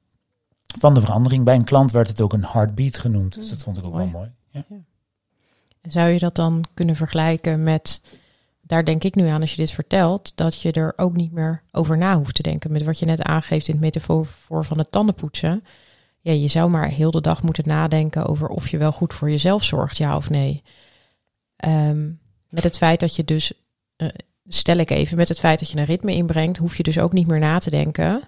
van 0.79 0.93
de 0.93 1.01
verandering. 1.01 1.43
Bij 1.43 1.55
een 1.55 1.63
klant 1.63 1.91
werd 1.91 2.07
het 2.07 2.21
ook 2.21 2.33
een 2.33 2.45
heartbeat 2.45 2.98
genoemd. 2.98 3.36
Dus 3.36 3.50
dat 3.50 3.62
vond 3.62 3.77
ik 3.77 3.83
ook 3.83 3.95
wel 3.95 4.07
mooi. 4.07 4.31
Ja. 4.50 4.65
ja. 4.69 4.77
Zou 5.81 6.10
je 6.10 6.19
dat 6.19 6.36
dan 6.36 6.65
kunnen 6.74 6.95
vergelijken 6.95 7.63
met, 7.63 8.01
daar 8.72 8.86
denk 8.86 9.04
ik 9.04 9.16
nu 9.16 9.28
aan 9.28 9.42
als 9.42 9.51
je 9.51 9.58
dit 9.58 9.72
vertelt, 9.72 10.32
dat 10.36 10.62
je 10.62 10.72
er 10.72 10.94
ook 10.96 11.16
niet 11.16 11.32
meer 11.32 11.63
over 11.72 11.98
na 11.98 12.18
hoeft 12.18 12.36
te 12.36 12.42
denken. 12.42 12.72
Met 12.72 12.84
wat 12.84 13.00
je 13.00 13.06
net 13.06 13.22
aangeeft 13.22 13.68
in 13.68 13.74
het 13.74 13.84
metafoor 13.84 14.66
van 14.66 14.78
het 14.78 14.92
tandenpoetsen. 14.92 15.63
Ja, 16.22 16.32
je 16.32 16.48
zou 16.48 16.70
maar 16.70 16.88
heel 16.88 17.12
de 17.12 17.22
dag 17.22 17.44
moeten 17.44 17.68
nadenken 17.68 18.25
over 18.25 18.48
of 18.48 18.70
je 18.70 18.78
wel 18.78 18.92
goed 18.92 19.13
voor 19.13 19.30
jezelf 19.30 19.63
zorgt, 19.63 19.98
ja 19.98 20.16
of 20.16 20.30
nee. 20.30 20.63
Um, 21.66 22.20
met 22.50 22.63
het 22.63 22.78
feit 22.78 23.00
dat 23.00 23.16
je 23.16 23.24
dus 23.24 23.54
uh, 23.98 24.10
stel 24.48 24.78
ik 24.78 24.90
even, 24.90 25.18
met 25.18 25.28
het 25.28 25.40
feit 25.40 25.60
dat 25.60 25.70
je 25.70 25.78
een 25.78 25.86
ritme 25.86 26.13
inbrengt, 26.13 26.58
hoef 26.58 26.78
je 26.78 26.84
dus 26.84 27.00
ook 27.00 27.13
niet 27.13 27.28
meer 27.28 27.40
na 27.40 27.60
te 27.60 27.70
denken. 27.70 28.22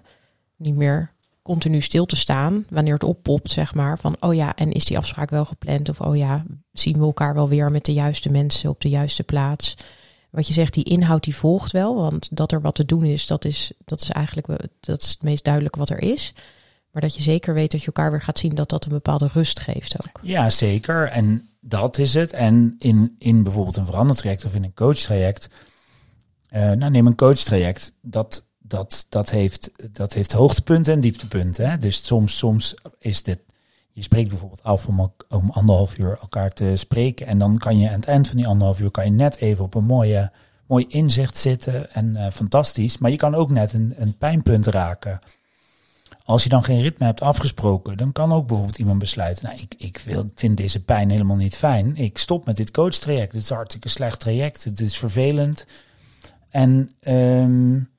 Niet 0.56 0.76
meer 0.76 1.12
continu 1.42 1.80
stil 1.80 2.06
te 2.06 2.16
staan 2.16 2.66
wanneer 2.68 2.94
het 2.94 3.04
oppopt, 3.04 3.50
zeg 3.50 3.74
maar. 3.74 3.98
Van, 3.98 4.16
oh 4.20 4.34
ja, 4.34 4.54
en 4.54 4.72
is 4.72 4.84
die 4.84 4.96
afspraak 4.96 5.30
wel 5.30 5.44
gepland? 5.44 5.88
Of, 5.88 6.00
oh 6.00 6.16
ja, 6.16 6.44
zien 6.72 6.98
we 6.98 7.04
elkaar 7.04 7.34
wel 7.34 7.48
weer 7.48 7.70
met 7.70 7.84
de 7.84 7.92
juiste 7.92 8.30
mensen 8.30 8.70
op 8.70 8.80
de 8.80 8.88
juiste 8.88 9.22
plaats? 9.22 9.76
Wat 10.34 10.46
je 10.46 10.52
zegt, 10.52 10.74
die 10.74 10.84
inhoud 10.84 11.24
die 11.24 11.36
volgt 11.36 11.72
wel. 11.72 11.94
Want 11.94 12.28
dat 12.36 12.52
er 12.52 12.60
wat 12.60 12.74
te 12.74 12.84
doen 12.84 13.04
is, 13.04 13.26
dat 13.26 13.44
is, 13.44 13.72
dat 13.84 14.00
is 14.00 14.10
eigenlijk 14.10 14.46
dat 14.80 15.02
is 15.02 15.08
het 15.08 15.22
meest 15.22 15.44
duidelijke 15.44 15.78
wat 15.78 15.90
er 15.90 16.02
is. 16.02 16.32
Maar 16.90 17.02
dat 17.02 17.14
je 17.14 17.22
zeker 17.22 17.54
weet 17.54 17.70
dat 17.70 17.80
je 17.80 17.86
elkaar 17.86 18.10
weer 18.10 18.22
gaat 18.22 18.38
zien, 18.38 18.54
dat 18.54 18.68
dat 18.68 18.84
een 18.84 18.90
bepaalde 18.90 19.28
rust 19.32 19.60
geeft 19.60 19.96
ook. 20.00 20.20
Ja, 20.22 20.50
zeker. 20.50 21.08
En 21.08 21.48
dat 21.60 21.98
is 21.98 22.14
het. 22.14 22.32
En 22.32 22.74
in, 22.78 23.16
in 23.18 23.42
bijvoorbeeld 23.42 23.76
een 23.76 23.86
verandertraject 23.86 24.44
of 24.44 24.54
in 24.54 24.64
een 24.64 24.74
coachtraject 24.74 25.48
uh, 26.54 26.70
nou, 26.72 26.90
neem 26.90 27.06
een 27.06 27.16
coachtraject. 27.16 27.92
Dat, 28.00 28.46
dat, 28.58 29.06
dat, 29.08 29.30
heeft, 29.30 29.70
dat 29.92 30.12
heeft 30.12 30.32
hoogtepunten 30.32 30.92
en 30.92 31.00
dieptepunten. 31.00 31.70
Hè? 31.70 31.78
Dus 31.78 32.06
soms, 32.06 32.36
soms 32.36 32.74
is 32.98 33.22
dit 33.22 33.40
je 33.94 34.02
spreekt 34.02 34.28
bijvoorbeeld 34.28 34.62
af 34.62 34.86
om, 34.86 35.12
om 35.28 35.50
anderhalf 35.50 35.98
uur 35.98 36.18
elkaar 36.20 36.50
te 36.50 36.76
spreken. 36.76 37.26
En 37.26 37.38
dan 37.38 37.58
kan 37.58 37.78
je 37.78 37.88
aan 37.88 37.94
het 37.94 38.08
eind 38.08 38.28
van 38.28 38.36
die 38.36 38.46
anderhalf 38.46 38.80
uur 38.80 38.90
kan 38.90 39.04
je 39.04 39.10
net 39.10 39.36
even 39.36 39.64
op 39.64 39.74
een 39.74 39.84
mooie, 39.84 40.32
mooi 40.66 40.86
inzicht 40.88 41.36
zitten. 41.36 41.92
En 41.92 42.14
uh, 42.14 42.26
fantastisch. 42.32 42.98
Maar 42.98 43.10
je 43.10 43.16
kan 43.16 43.34
ook 43.34 43.50
net 43.50 43.72
een, 43.72 43.94
een 43.96 44.16
pijnpunt 44.16 44.66
raken. 44.66 45.18
Als 46.24 46.42
je 46.42 46.48
dan 46.48 46.64
geen 46.64 46.80
ritme 46.80 47.06
hebt 47.06 47.20
afgesproken, 47.20 47.96
dan 47.96 48.12
kan 48.12 48.32
ook 48.32 48.46
bijvoorbeeld 48.46 48.78
iemand 48.78 48.98
besluiten. 48.98 49.44
Nou, 49.44 49.58
ik, 49.60 49.74
ik 49.78 49.98
wil, 49.98 50.30
vind 50.34 50.56
deze 50.56 50.84
pijn 50.84 51.10
helemaal 51.10 51.36
niet 51.36 51.56
fijn. 51.56 51.96
Ik 51.96 52.18
stop 52.18 52.46
met 52.46 52.56
dit 52.56 52.70
coachtraject. 52.70 53.32
Het 53.32 53.42
is 53.42 53.50
een 53.50 53.56
hartstikke 53.56 53.88
slecht 53.88 54.20
traject. 54.20 54.64
Het 54.64 54.80
is 54.80 54.96
vervelend. 54.96 55.66
En 56.50 56.90
um, 57.08 57.92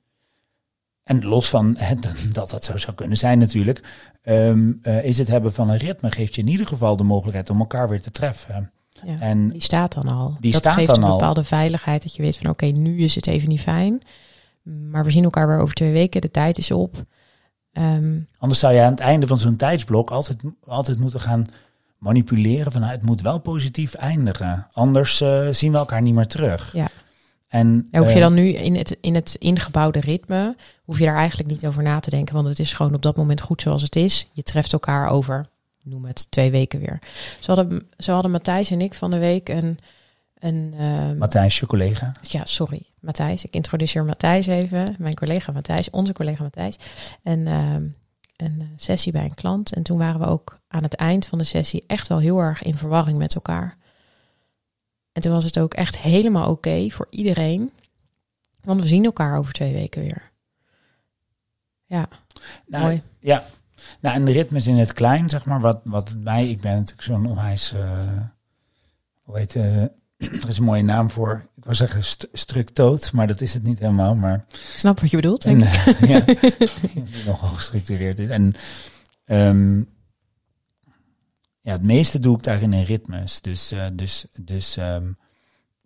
en 1.05 1.25
los 1.25 1.49
van 1.49 1.77
dat 2.33 2.49
dat 2.49 2.65
zo 2.65 2.77
zou 2.77 2.95
kunnen 2.95 3.17
zijn 3.17 3.39
natuurlijk, 3.39 3.81
ehm, 4.25 4.73
eh, 4.81 5.03
is 5.05 5.17
het 5.17 5.27
hebben 5.27 5.53
van 5.53 5.69
een 5.69 5.77
ritme 5.77 6.11
geeft 6.11 6.35
je 6.35 6.41
in 6.41 6.47
ieder 6.47 6.67
geval 6.67 6.95
de 6.95 7.03
mogelijkheid 7.03 7.49
om 7.49 7.59
elkaar 7.59 7.89
weer 7.89 8.01
te 8.01 8.11
treffen. 8.11 8.71
Ja, 9.05 9.19
en 9.19 9.49
die 9.49 9.61
staat 9.61 9.93
dan 9.93 10.07
al. 10.07 10.37
Die 10.39 10.51
dat 10.51 10.61
staat 10.61 10.73
geeft 10.73 10.87
dan 10.87 11.03
een 11.03 11.09
al. 11.09 11.17
bepaalde 11.17 11.43
veiligheid 11.43 12.03
dat 12.03 12.15
je 12.15 12.21
weet 12.21 12.37
van 12.37 12.49
oké, 12.49 12.65
nu 12.65 12.99
is 12.99 13.15
het 13.15 13.27
even 13.27 13.49
niet 13.49 13.61
fijn. 13.61 14.01
Maar 14.63 15.03
we 15.03 15.11
zien 15.11 15.23
elkaar 15.23 15.47
weer 15.47 15.59
over 15.59 15.75
twee 15.75 15.91
weken, 15.91 16.21
de 16.21 16.31
tijd 16.31 16.57
is 16.57 16.71
op. 16.71 17.03
Ehm, 17.73 18.19
Anders 18.37 18.59
zou 18.59 18.73
je 18.73 18.81
aan 18.81 18.91
het 18.91 18.99
einde 18.99 19.27
van 19.27 19.39
zo'n 19.39 19.55
tijdsblok 19.55 20.11
altijd, 20.11 20.37
altijd 20.65 20.99
moeten 20.99 21.19
gaan 21.19 21.43
manipuleren 21.97 22.71
van 22.71 22.81
nou, 22.81 22.93
het 22.93 23.03
moet 23.03 23.21
wel 23.21 23.39
positief 23.39 23.93
eindigen. 23.93 24.67
Anders 24.71 25.21
uh, 25.21 25.47
zien 25.51 25.71
we 25.71 25.77
elkaar 25.77 26.01
niet 26.01 26.13
meer 26.13 26.27
terug. 26.27 26.73
Ja. 26.73 26.87
En, 27.55 27.87
hoef 27.91 28.07
je 28.07 28.13
eh, 28.13 28.19
dan 28.19 28.33
nu 28.33 28.53
in 28.53 28.75
het, 28.75 28.97
in 29.01 29.15
het 29.15 29.35
ingebouwde 29.39 29.99
ritme, 29.99 30.55
hoef 30.83 30.99
je 30.99 31.05
daar 31.05 31.15
eigenlijk 31.15 31.49
niet 31.49 31.65
over 31.65 31.83
na 31.83 31.99
te 31.99 32.09
denken, 32.09 32.33
want 32.33 32.47
het 32.47 32.59
is 32.59 32.73
gewoon 32.73 32.93
op 32.93 33.01
dat 33.01 33.17
moment 33.17 33.41
goed 33.41 33.61
zoals 33.61 33.81
het 33.81 33.95
is. 33.95 34.27
Je 34.33 34.43
treft 34.43 34.73
elkaar 34.73 35.09
over, 35.09 35.45
noem 35.83 36.05
het, 36.05 36.31
twee 36.31 36.51
weken 36.51 36.79
weer. 36.79 36.99
Zo 37.39 37.55
hadden, 37.55 37.89
zo 37.97 38.13
hadden 38.13 38.31
Matthijs 38.31 38.71
en 38.71 38.81
ik 38.81 38.93
van 38.93 39.11
de 39.11 39.17
week 39.17 39.49
een... 39.49 39.79
een 40.39 40.73
uh, 40.79 41.11
Matthijs, 41.17 41.59
je 41.59 41.65
collega? 41.65 42.11
Ja, 42.21 42.45
sorry, 42.45 42.81
Matthijs. 42.99 43.45
Ik 43.45 43.53
introduceer 43.53 44.03
Matthijs 44.03 44.47
even, 44.47 44.95
mijn 44.97 45.15
collega 45.15 45.51
Matthijs, 45.51 45.89
onze 45.89 46.13
collega 46.13 46.43
Matthijs. 46.43 46.75
En 47.23 47.39
uh, 47.39 47.75
een 48.37 48.69
sessie 48.75 49.11
bij 49.11 49.23
een 49.23 49.33
klant. 49.33 49.73
En 49.73 49.83
toen 49.83 49.97
waren 49.97 50.19
we 50.19 50.25
ook 50.25 50.59
aan 50.67 50.83
het 50.83 50.95
eind 50.95 51.25
van 51.25 51.37
de 51.37 51.43
sessie 51.43 51.83
echt 51.87 52.07
wel 52.07 52.19
heel 52.19 52.39
erg 52.39 52.63
in 52.63 52.77
verwarring 52.77 53.17
met 53.17 53.35
elkaar. 53.35 53.77
En 55.15 55.21
toen 55.21 55.31
was 55.31 55.43
het 55.43 55.59
ook 55.59 55.73
echt 55.73 55.97
helemaal 55.97 56.49
oké 56.49 56.89
voor 56.89 57.07
iedereen. 57.09 57.71
Want 58.61 58.81
we 58.81 58.87
zien 58.87 59.05
elkaar 59.05 59.37
over 59.37 59.53
twee 59.53 59.73
weken 59.73 60.01
weer. 60.01 60.31
Ja, 61.85 62.07
nou, 62.67 62.83
mooi. 62.83 63.01
Ja, 63.19 63.45
nou 63.99 64.15
en 64.15 64.25
de 64.25 64.31
ritmes 64.31 64.67
in 64.67 64.75
het 64.75 64.93
klein, 64.93 65.29
zeg 65.29 65.45
maar, 65.45 65.59
wat, 65.59 65.79
wat 65.83 66.15
mij, 66.19 66.49
ik 66.49 66.61
ben 66.61 66.71
natuurlijk 66.71 67.01
zo'n 67.01 67.25
onwijs, 67.25 67.73
uh, 67.73 68.21
hoe 69.21 69.37
heet, 69.37 69.55
uh, 69.55 69.81
er 70.41 70.47
is 70.47 70.57
een 70.57 70.63
mooie 70.63 70.83
naam 70.83 71.09
voor, 71.09 71.49
ik 71.55 71.63
wil 71.63 71.75
zeggen 71.75 72.03
st 72.03 72.27
structoot, 72.31 73.11
maar 73.11 73.27
dat 73.27 73.41
is 73.41 73.53
het 73.53 73.63
niet 73.63 73.79
helemaal, 73.79 74.15
maar... 74.15 74.45
Ik 74.49 74.57
snap 74.57 74.99
wat 74.99 75.09
je 75.09 75.15
bedoelt, 75.15 75.45
en, 75.45 75.59
denk 75.59 75.73
ik. 75.73 75.99
Uh, 75.99 76.09
ja, 76.09 76.19
die 77.11 77.25
nogal 77.25 77.49
gestructureerd 77.49 78.19
is. 78.19 78.27
En 78.27 78.53
um, 79.25 79.94
ja, 81.65 81.71
het 81.71 81.83
meeste 81.83 82.19
doe 82.19 82.37
ik 82.37 82.43
daarin 82.43 82.73
in 82.73 82.83
ritmes. 82.83 83.41
Dus, 83.41 83.71
uh, 83.71 83.83
dus, 83.93 84.25
dus 84.41 84.77
um, 84.77 85.17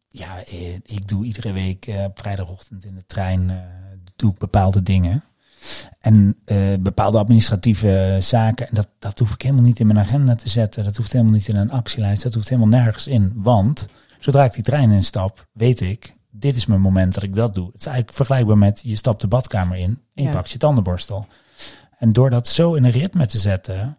ja, 0.09 0.43
ik 0.83 1.07
doe 1.07 1.25
iedere 1.25 1.51
week 1.51 1.88
uh, 1.88 2.03
op 2.03 2.19
vrijdagochtend 2.19 2.86
in 2.86 2.95
de 2.95 3.03
trein 3.07 3.50
uh, 3.50 3.57
doe 4.15 4.31
ik 4.31 4.38
bepaalde 4.38 4.83
dingen. 4.83 5.24
En 6.00 6.38
bepaalde 6.79 7.17
administratieve 7.17 8.17
zaken. 8.21 8.67
En 8.67 8.75
dat, 8.75 8.88
dat 9.00 9.19
hoef 9.19 9.33
ik 9.33 9.41
helemaal 9.41 9.63
niet 9.63 9.79
in 9.79 9.88
mijn 9.88 10.00
agenda 10.00 10.36
te 10.36 10.50
zetten. 10.50 10.83
Dat 10.83 10.95
hoeft 10.95 11.12
helemaal 11.12 11.33
niet 11.33 11.48
in 11.48 11.55
een 11.55 11.71
actielijst. 11.71 12.24
Dat 12.24 12.33
hoeft 12.33 12.50
helemaal 12.50 12.79
nergens 12.79 13.07
in. 13.07 13.31
Want 13.36 13.88
zodra 14.19 14.43
ik 14.43 14.53
die 14.53 14.63
trein 14.63 14.91
instap, 14.91 15.48
weet 15.51 15.81
ik, 15.81 16.13
dit 16.31 16.55
is 16.55 16.65
mijn 16.65 16.81
moment 16.81 17.13
dat 17.13 17.24
ik 17.24 17.36
dat 17.36 17.55
doe. 17.55 17.65
Het 17.65 17.79
is 17.79 17.86
eigenlijk 17.86 18.15
vergelijkbaar 18.15 18.57
met 18.57 18.81
je 18.83 18.95
stapt 18.95 19.21
de 19.21 19.27
badkamer 19.27 19.77
in 19.77 19.89
en 19.89 20.24
je 20.24 20.24
Ja. 20.24 20.31
pakt 20.31 20.51
je 20.51 20.57
tandenborstel. 20.57 21.27
En 21.98 22.13
door 22.13 22.29
dat 22.29 22.48
zo 22.48 22.74
in 22.74 22.83
een 22.83 22.91
ritme 22.91 23.25
te 23.25 23.39
zetten, 23.39 23.98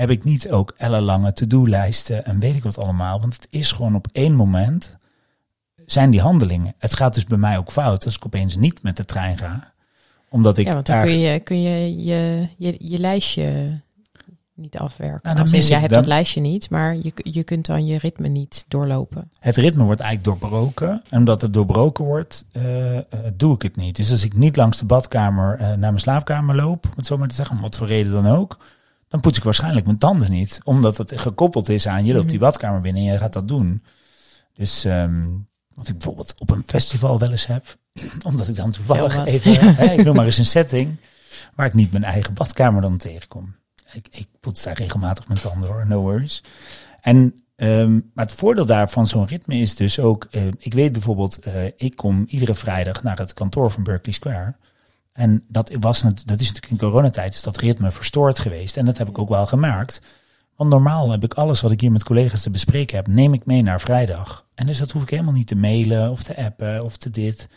heb 0.00 0.10
ik 0.10 0.24
niet 0.24 0.50
ook 0.50 0.74
ellenlange 0.76 1.32
to-do-lijsten 1.32 2.24
en 2.24 2.38
weet 2.40 2.54
ik 2.54 2.62
wat 2.62 2.78
allemaal. 2.78 3.20
Want 3.20 3.34
het 3.34 3.46
is 3.50 3.72
gewoon 3.72 3.94
op 3.94 4.06
één 4.12 4.34
moment 4.34 4.96
zijn 5.86 6.10
die 6.10 6.20
handelingen. 6.20 6.74
Het 6.78 6.96
gaat 6.96 7.14
dus 7.14 7.24
bij 7.24 7.38
mij 7.38 7.58
ook 7.58 7.72
fout 7.72 8.04
als 8.04 8.14
ik 8.16 8.26
opeens 8.26 8.56
niet 8.56 8.82
met 8.82 8.96
de 8.96 9.04
trein 9.04 9.38
ga. 9.38 9.72
Omdat 10.28 10.58
ik 10.58 10.66
Ja, 10.66 10.72
want 10.72 10.86
dan 10.86 10.96
daar... 10.96 11.04
kun 11.04 11.18
je 11.18 11.40
kun 11.40 11.62
je, 11.62 12.04
je, 12.04 12.48
je, 12.56 12.76
je 12.78 12.98
lijstje 12.98 13.80
niet 14.54 14.78
afwerken. 14.78 15.20
Nou, 15.22 15.34
dan 15.34 15.44
Als 15.44 15.52
mis 15.52 15.66
jij 15.66 15.74
ik- 15.76 15.82
hebt 15.82 15.94
dat 15.94 16.06
lijstje 16.06 16.40
niet, 16.40 16.70
maar 16.70 16.96
je, 16.96 17.12
je 17.14 17.44
kunt 17.44 17.66
dan 17.66 17.86
je 17.86 17.98
ritme 17.98 18.28
niet 18.28 18.64
doorlopen. 18.68 19.30
Het 19.40 19.56
ritme 19.56 19.84
wordt 19.84 20.00
eigenlijk 20.00 20.40
doorbroken. 20.40 21.02
En 21.08 21.18
omdat 21.18 21.42
het 21.42 21.52
doorbroken 21.52 22.04
wordt, 22.04 22.44
eh, 22.52 22.96
eh, 22.98 23.02
doe 23.34 23.54
ik 23.54 23.62
het 23.62 23.76
niet. 23.76 23.96
Dus 23.96 24.10
als 24.10 24.24
ik 24.24 24.34
niet 24.34 24.56
langs 24.56 24.78
de 24.78 24.84
badkamer 24.84 25.54
eh, 25.58 25.66
naar 25.68 25.78
mijn 25.78 25.98
slaapkamer 26.00 26.54
loop, 26.56 26.84
om 26.84 26.92
het 26.96 27.06
zo 27.06 27.18
maar 27.18 27.28
te 27.28 27.34
zeggen, 27.34 27.56
om 27.56 27.62
wat 27.62 27.76
voor 27.76 27.86
reden 27.86 28.12
dan 28.12 28.26
ook, 28.26 28.58
dan 29.10 29.20
poets 29.20 29.38
ik 29.38 29.44
waarschijnlijk 29.44 29.86
mijn 29.86 29.98
tanden 29.98 30.30
niet. 30.30 30.60
Omdat 30.64 30.96
het 30.96 31.20
gekoppeld 31.20 31.68
is 31.68 31.86
aan 31.86 32.04
je 32.04 32.12
loopt 32.12 32.30
die 32.30 32.38
badkamer 32.38 32.80
binnen 32.80 33.02
en 33.02 33.12
je 33.12 33.18
gaat 33.18 33.32
dat 33.32 33.48
doen. 33.48 33.82
Dus 34.54 34.84
ehm, 34.84 35.26
wat 35.74 35.88
ik 35.88 35.94
bijvoorbeeld 35.94 36.34
op 36.38 36.50
een 36.50 36.62
festival 36.66 37.18
wel 37.18 37.30
eens 37.30 37.46
heb, 37.46 37.76
omdat 38.28 38.48
ik 38.48 38.54
dan 38.54 38.70
toevallig 38.70 39.24
even, 39.24 39.74
hè, 39.76 39.84
ik 39.84 40.04
noem 40.04 40.16
maar 40.16 40.24
eens 40.24 40.38
een 40.38 40.46
setting, 40.46 40.96
waar 41.54 41.66
ik 41.66 41.74
niet 41.74 41.92
mijn 41.92 42.04
eigen 42.04 42.34
badkamer 42.34 42.82
dan 42.82 42.96
tegenkom. 42.96 43.54
Ik, 43.92 44.06
ik 44.10 44.28
poets 44.40 44.62
daar 44.62 44.76
regelmatig 44.76 45.28
mijn 45.28 45.40
tanden 45.40 45.68
hoor, 45.68 45.86
no 45.86 46.00
worries. 46.00 46.42
En 47.00 47.44
ehm, 47.56 47.92
maar 48.14 48.24
het 48.24 48.34
voordeel 48.34 48.66
daarvan 48.66 49.06
zo'n 49.06 49.26
ritme 49.26 49.54
is 49.54 49.74
dus 49.74 49.98
ook, 49.98 50.26
eh, 50.30 50.42
ik 50.58 50.74
weet 50.74 50.92
bijvoorbeeld, 50.92 51.38
eh, 51.38 51.64
ik 51.76 51.96
kom 51.96 52.24
iedere 52.28 52.54
vrijdag 52.54 53.02
naar 53.02 53.18
het 53.18 53.34
kantoor 53.34 53.70
van 53.70 53.82
Berkeley 53.82 54.14
Square. 54.14 54.56
En 55.12 55.44
dat 55.48 55.70
was 55.80 56.00
dat 56.00 56.14
is 56.14 56.24
natuurlijk 56.26 56.70
in 56.70 56.78
coronatijd 56.78 57.34
is 57.34 57.42
dat 57.42 57.56
ritme 57.56 57.90
verstoord 57.90 58.38
geweest. 58.38 58.76
En 58.76 58.86
dat 58.86 58.98
heb 58.98 59.08
ik 59.08 59.18
ook 59.18 59.28
wel 59.28 59.46
gemerkt. 59.46 60.00
Want 60.56 60.70
normaal 60.72 61.10
heb 61.10 61.24
ik 61.24 61.34
alles 61.34 61.60
wat 61.60 61.70
ik 61.70 61.80
hier 61.80 61.92
met 61.92 62.04
collega's 62.04 62.42
te 62.42 62.50
bespreken 62.50 62.96
heb, 62.96 63.06
neem 63.06 63.34
ik 63.34 63.46
mee 63.46 63.62
naar 63.62 63.80
vrijdag. 63.80 64.46
En 64.54 64.66
dus 64.66 64.78
dat 64.78 64.90
hoef 64.90 65.02
ik 65.02 65.10
helemaal 65.10 65.32
niet 65.32 65.46
te 65.46 65.54
mailen 65.54 66.10
of 66.10 66.22
te 66.22 66.36
appen 66.36 66.84
of 66.84 66.96
te 66.96 67.10
dit. 67.10 67.48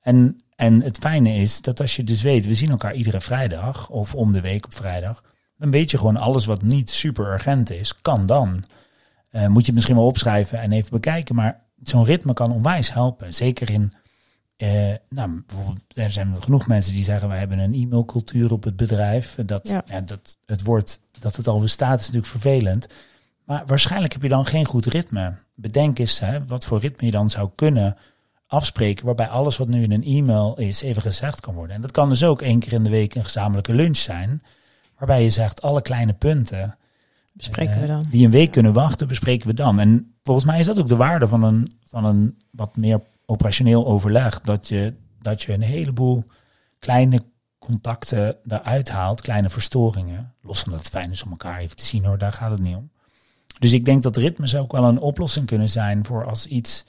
En, 0.00 0.36
en 0.56 0.82
het 0.82 0.98
fijne 0.98 1.34
is 1.34 1.60
dat 1.60 1.80
als 1.80 1.96
je 1.96 2.04
dus 2.04 2.22
weet, 2.22 2.46
we 2.46 2.54
zien 2.54 2.70
elkaar 2.70 2.94
iedere 2.94 3.20
vrijdag 3.20 3.88
of 3.88 4.14
om 4.14 4.32
de 4.32 4.40
week 4.40 4.64
op 4.64 4.74
vrijdag. 4.74 5.22
Dan 5.56 5.70
weet 5.70 5.90
je 5.90 5.98
gewoon 5.98 6.16
alles 6.16 6.46
wat 6.46 6.62
niet 6.62 6.90
super 6.90 7.32
urgent 7.32 7.70
is, 7.70 8.00
kan 8.00 8.26
dan. 8.26 8.62
Eh, 9.30 9.46
moet 9.46 9.60
je 9.60 9.66
het 9.66 9.74
misschien 9.74 9.96
wel 9.96 10.06
opschrijven 10.06 10.60
en 10.60 10.72
even 10.72 10.90
bekijken. 10.90 11.34
Maar 11.34 11.60
zo'n 11.82 12.04
ritme 12.04 12.32
kan 12.32 12.52
onwijs 12.52 12.92
helpen. 12.92 13.34
Zeker 13.34 13.70
in, 13.70 13.92
eh, 14.60 14.94
nou, 15.08 15.42
bijvoorbeeld, 15.46 15.80
er 15.94 16.12
zijn 16.12 16.42
genoeg 16.42 16.66
mensen 16.66 16.92
die 16.92 17.04
zeggen, 17.04 17.28
we 17.28 17.34
hebben 17.34 17.58
een 17.58 17.74
e-mailcultuur 17.74 18.52
op 18.52 18.64
het 18.64 18.76
bedrijf. 18.76 19.38
Dat, 19.46 19.68
Ja. 19.68 19.82
ja. 19.86 20.00
dat 20.00 20.38
het 20.46 20.62
woord 20.62 21.00
dat 21.18 21.36
het 21.36 21.46
al 21.46 21.60
bestaat 21.60 22.00
is 22.00 22.06
natuurlijk 22.06 22.32
vervelend. 22.32 22.86
Maar 23.44 23.62
waarschijnlijk 23.66 24.12
heb 24.12 24.22
je 24.22 24.28
dan 24.28 24.46
geen 24.46 24.64
goed 24.64 24.86
ritme. 24.86 25.34
Bedenk 25.54 25.98
eens 25.98 26.20
hè, 26.20 26.44
wat 26.46 26.64
voor 26.64 26.80
ritme 26.80 27.06
je 27.06 27.12
dan 27.12 27.30
zou 27.30 27.50
kunnen 27.54 27.96
afspreken, 28.46 29.04
waarbij 29.04 29.28
alles 29.28 29.56
wat 29.56 29.68
nu 29.68 29.82
in 29.82 29.92
een 29.92 30.04
e-mail 30.04 30.58
is 30.58 30.82
even 30.82 31.02
gezegd 31.02 31.40
kan 31.40 31.54
worden. 31.54 31.76
En 31.76 31.82
dat 31.82 31.90
kan 31.90 32.08
dus 32.08 32.24
ook 32.24 32.42
één 32.42 32.58
keer 32.58 32.72
in 32.72 32.84
de 32.84 32.90
week 32.90 33.14
een 33.14 33.24
gezamenlijke 33.24 33.74
lunch 33.74 33.96
zijn, 33.96 34.42
waarbij 34.98 35.22
je 35.22 35.30
zegt 35.30 35.62
alle 35.62 35.82
kleine 35.82 36.12
punten 36.12 36.78
Bespreken 37.32 37.74
eh, 37.74 37.80
we 37.80 37.86
dan. 37.86 38.06
die 38.10 38.24
een 38.24 38.30
week 38.30 38.50
kunnen 38.50 38.72
wachten, 38.72 39.08
bespreken 39.08 39.46
we 39.46 39.54
dan. 39.54 39.80
En 39.80 40.14
volgens 40.22 40.46
mij 40.46 40.58
is 40.58 40.66
dat 40.66 40.78
ook 40.78 40.88
de 40.88 40.96
waarde 40.96 41.28
van 41.28 41.42
een, 41.42 41.72
van 41.84 42.04
een 42.04 42.38
wat 42.50 42.76
meer 42.76 43.00
operationeel 43.30 43.86
overleg. 43.86 44.40
Dat 44.40 44.68
je, 44.68 44.94
dat 45.20 45.42
je 45.42 45.52
een 45.52 45.62
heleboel 45.62 46.24
kleine 46.78 47.22
contacten 47.58 48.36
eruit 48.46 48.88
haalt, 48.88 49.20
kleine 49.20 49.50
verstoringen. 49.50 50.34
Los 50.40 50.60
van 50.60 50.72
dat 50.72 50.80
het 50.80 50.90
fijn 50.90 51.10
is 51.10 51.22
om 51.22 51.30
elkaar 51.30 51.58
even 51.58 51.76
te 51.76 51.84
zien 51.84 52.04
hoor, 52.04 52.18
daar 52.18 52.32
gaat 52.32 52.50
het 52.50 52.60
niet 52.60 52.76
om. 52.76 52.90
Dus 53.58 53.72
ik 53.72 53.84
denk 53.84 54.02
dat 54.02 54.16
ritmes 54.16 54.56
ook 54.56 54.72
wel 54.72 54.84
een 54.84 55.00
oplossing 55.00 55.46
kunnen 55.46 55.68
zijn 55.68 56.04
voor 56.04 56.26
als 56.26 56.46
iets 56.46 56.84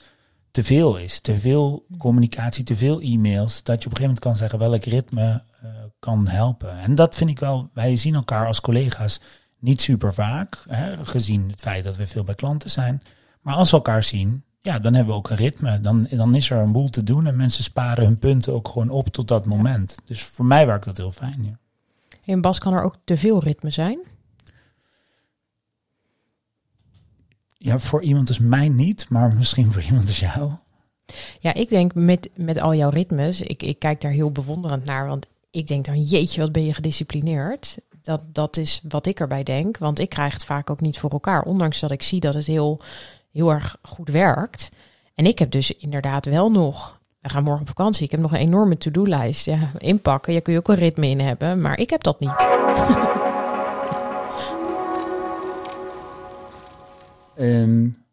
te 0.50 0.64
veel 0.64 0.96
is. 0.96 1.20
Te 1.20 1.38
veel 1.38 1.86
communicatie, 1.98 2.64
te 2.64 2.76
veel 2.76 3.00
e-mails. 3.00 3.62
Dat 3.62 3.82
je 3.82 3.88
op 3.88 3.92
een 3.92 3.96
gegeven 3.96 4.02
moment 4.02 4.18
kan 4.18 4.36
zeggen 4.36 4.58
welk 4.58 4.84
ritme 4.84 5.42
eh, 5.62 5.70
kan 5.98 6.28
helpen. 6.28 6.78
En 6.78 6.94
dat 6.94 7.16
vind 7.16 7.30
ik 7.30 7.38
wel, 7.38 7.70
wij 7.72 7.96
zien 7.96 8.14
elkaar 8.14 8.46
als 8.46 8.60
collega's 8.60 9.20
niet 9.58 9.80
super 9.80 10.14
vaak, 10.14 10.64
hè, 10.68 11.04
gezien 11.04 11.50
het 11.50 11.60
feit 11.60 11.84
dat 11.84 11.96
we 11.96 12.06
veel 12.06 12.24
bij 12.24 12.34
klanten 12.34 12.70
zijn. 12.70 13.02
Maar 13.40 13.54
als 13.54 13.70
we 13.70 13.76
elkaar 13.76 14.04
zien, 14.04 14.44
ja, 14.62 14.78
dan 14.78 14.94
hebben 14.94 15.12
we 15.12 15.18
ook 15.18 15.30
een 15.30 15.36
ritme. 15.36 15.80
Dan, 15.80 16.06
dan 16.10 16.34
is 16.34 16.50
er 16.50 16.58
een 16.58 16.72
boel 16.72 16.90
te 16.90 17.02
doen 17.02 17.26
en 17.26 17.36
mensen 17.36 17.64
sparen 17.64 18.04
hun 18.04 18.18
punten 18.18 18.54
ook 18.54 18.68
gewoon 18.68 18.88
op 18.88 19.08
tot 19.08 19.28
dat 19.28 19.44
moment. 19.44 19.96
Dus 20.04 20.22
voor 20.22 20.44
mij 20.44 20.66
werkt 20.66 20.84
dat 20.84 20.96
heel 20.96 21.12
fijn. 21.12 21.44
Ja. 21.44 21.58
In 22.24 22.40
Bas 22.40 22.58
kan 22.58 22.72
er 22.72 22.82
ook 22.82 22.96
te 23.04 23.16
veel 23.16 23.42
ritme 23.42 23.70
zijn. 23.70 23.98
ja, 27.62 27.78
voor 27.78 28.02
iemand 28.02 28.28
als 28.28 28.38
mij 28.38 28.68
niet, 28.68 29.06
maar 29.08 29.34
misschien 29.34 29.72
voor 29.72 29.82
iemand 29.82 30.06
als 30.06 30.20
jou. 30.20 30.50
Ja, 31.38 31.54
ik 31.54 31.68
denk 31.68 31.94
met, 31.94 32.30
met 32.34 32.60
al 32.60 32.74
jouw 32.74 32.90
ritmes, 32.90 33.40
ik, 33.40 33.62
ik 33.62 33.78
kijk 33.78 34.00
daar 34.00 34.12
heel 34.12 34.30
bewonderend 34.30 34.84
naar, 34.84 35.06
want 35.06 35.26
ik 35.50 35.66
denk 35.66 35.84
dan, 35.84 36.02
jeetje, 36.02 36.40
wat 36.40 36.52
ben 36.52 36.64
je 36.64 36.74
gedisciplineerd. 36.74 37.78
Dat, 38.02 38.22
dat 38.32 38.56
is 38.56 38.80
wat 38.88 39.06
ik 39.06 39.20
erbij 39.20 39.42
denk. 39.42 39.78
Want 39.78 39.98
ik 39.98 40.08
krijg 40.08 40.32
het 40.32 40.44
vaak 40.44 40.70
ook 40.70 40.80
niet 40.80 40.98
voor 40.98 41.10
elkaar. 41.10 41.42
Ondanks 41.42 41.80
dat 41.80 41.90
ik 41.90 42.02
zie 42.02 42.20
dat 42.20 42.34
het 42.34 42.46
heel, 42.46 42.80
heel 43.32 43.50
erg 43.52 43.76
goed 43.82 44.08
werkt. 44.08 44.68
En 45.14 45.26
ik 45.26 45.38
heb 45.38 45.50
dus 45.50 45.76
inderdaad 45.76 46.26
wel 46.26 46.50
nog. 46.50 47.00
We 47.20 47.28
gaan 47.28 47.42
morgen 47.42 47.62
op 47.62 47.68
vakantie. 47.68 48.04
Ik 48.04 48.10
heb 48.10 48.20
nog 48.20 48.32
een 48.32 48.38
enorme 48.38 48.78
to-do-lijst. 48.78 49.44
Ja, 49.44 49.70
inpakken. 49.78 50.32
Je 50.32 50.40
kun 50.40 50.52
je 50.52 50.58
ook 50.58 50.68
een 50.68 50.74
ritme 50.74 51.06
in 51.06 51.20
hebben. 51.20 51.60
Maar 51.60 51.78
ik 51.78 51.90
heb 51.90 52.02
dat 52.02 52.20
niet. 52.20 52.46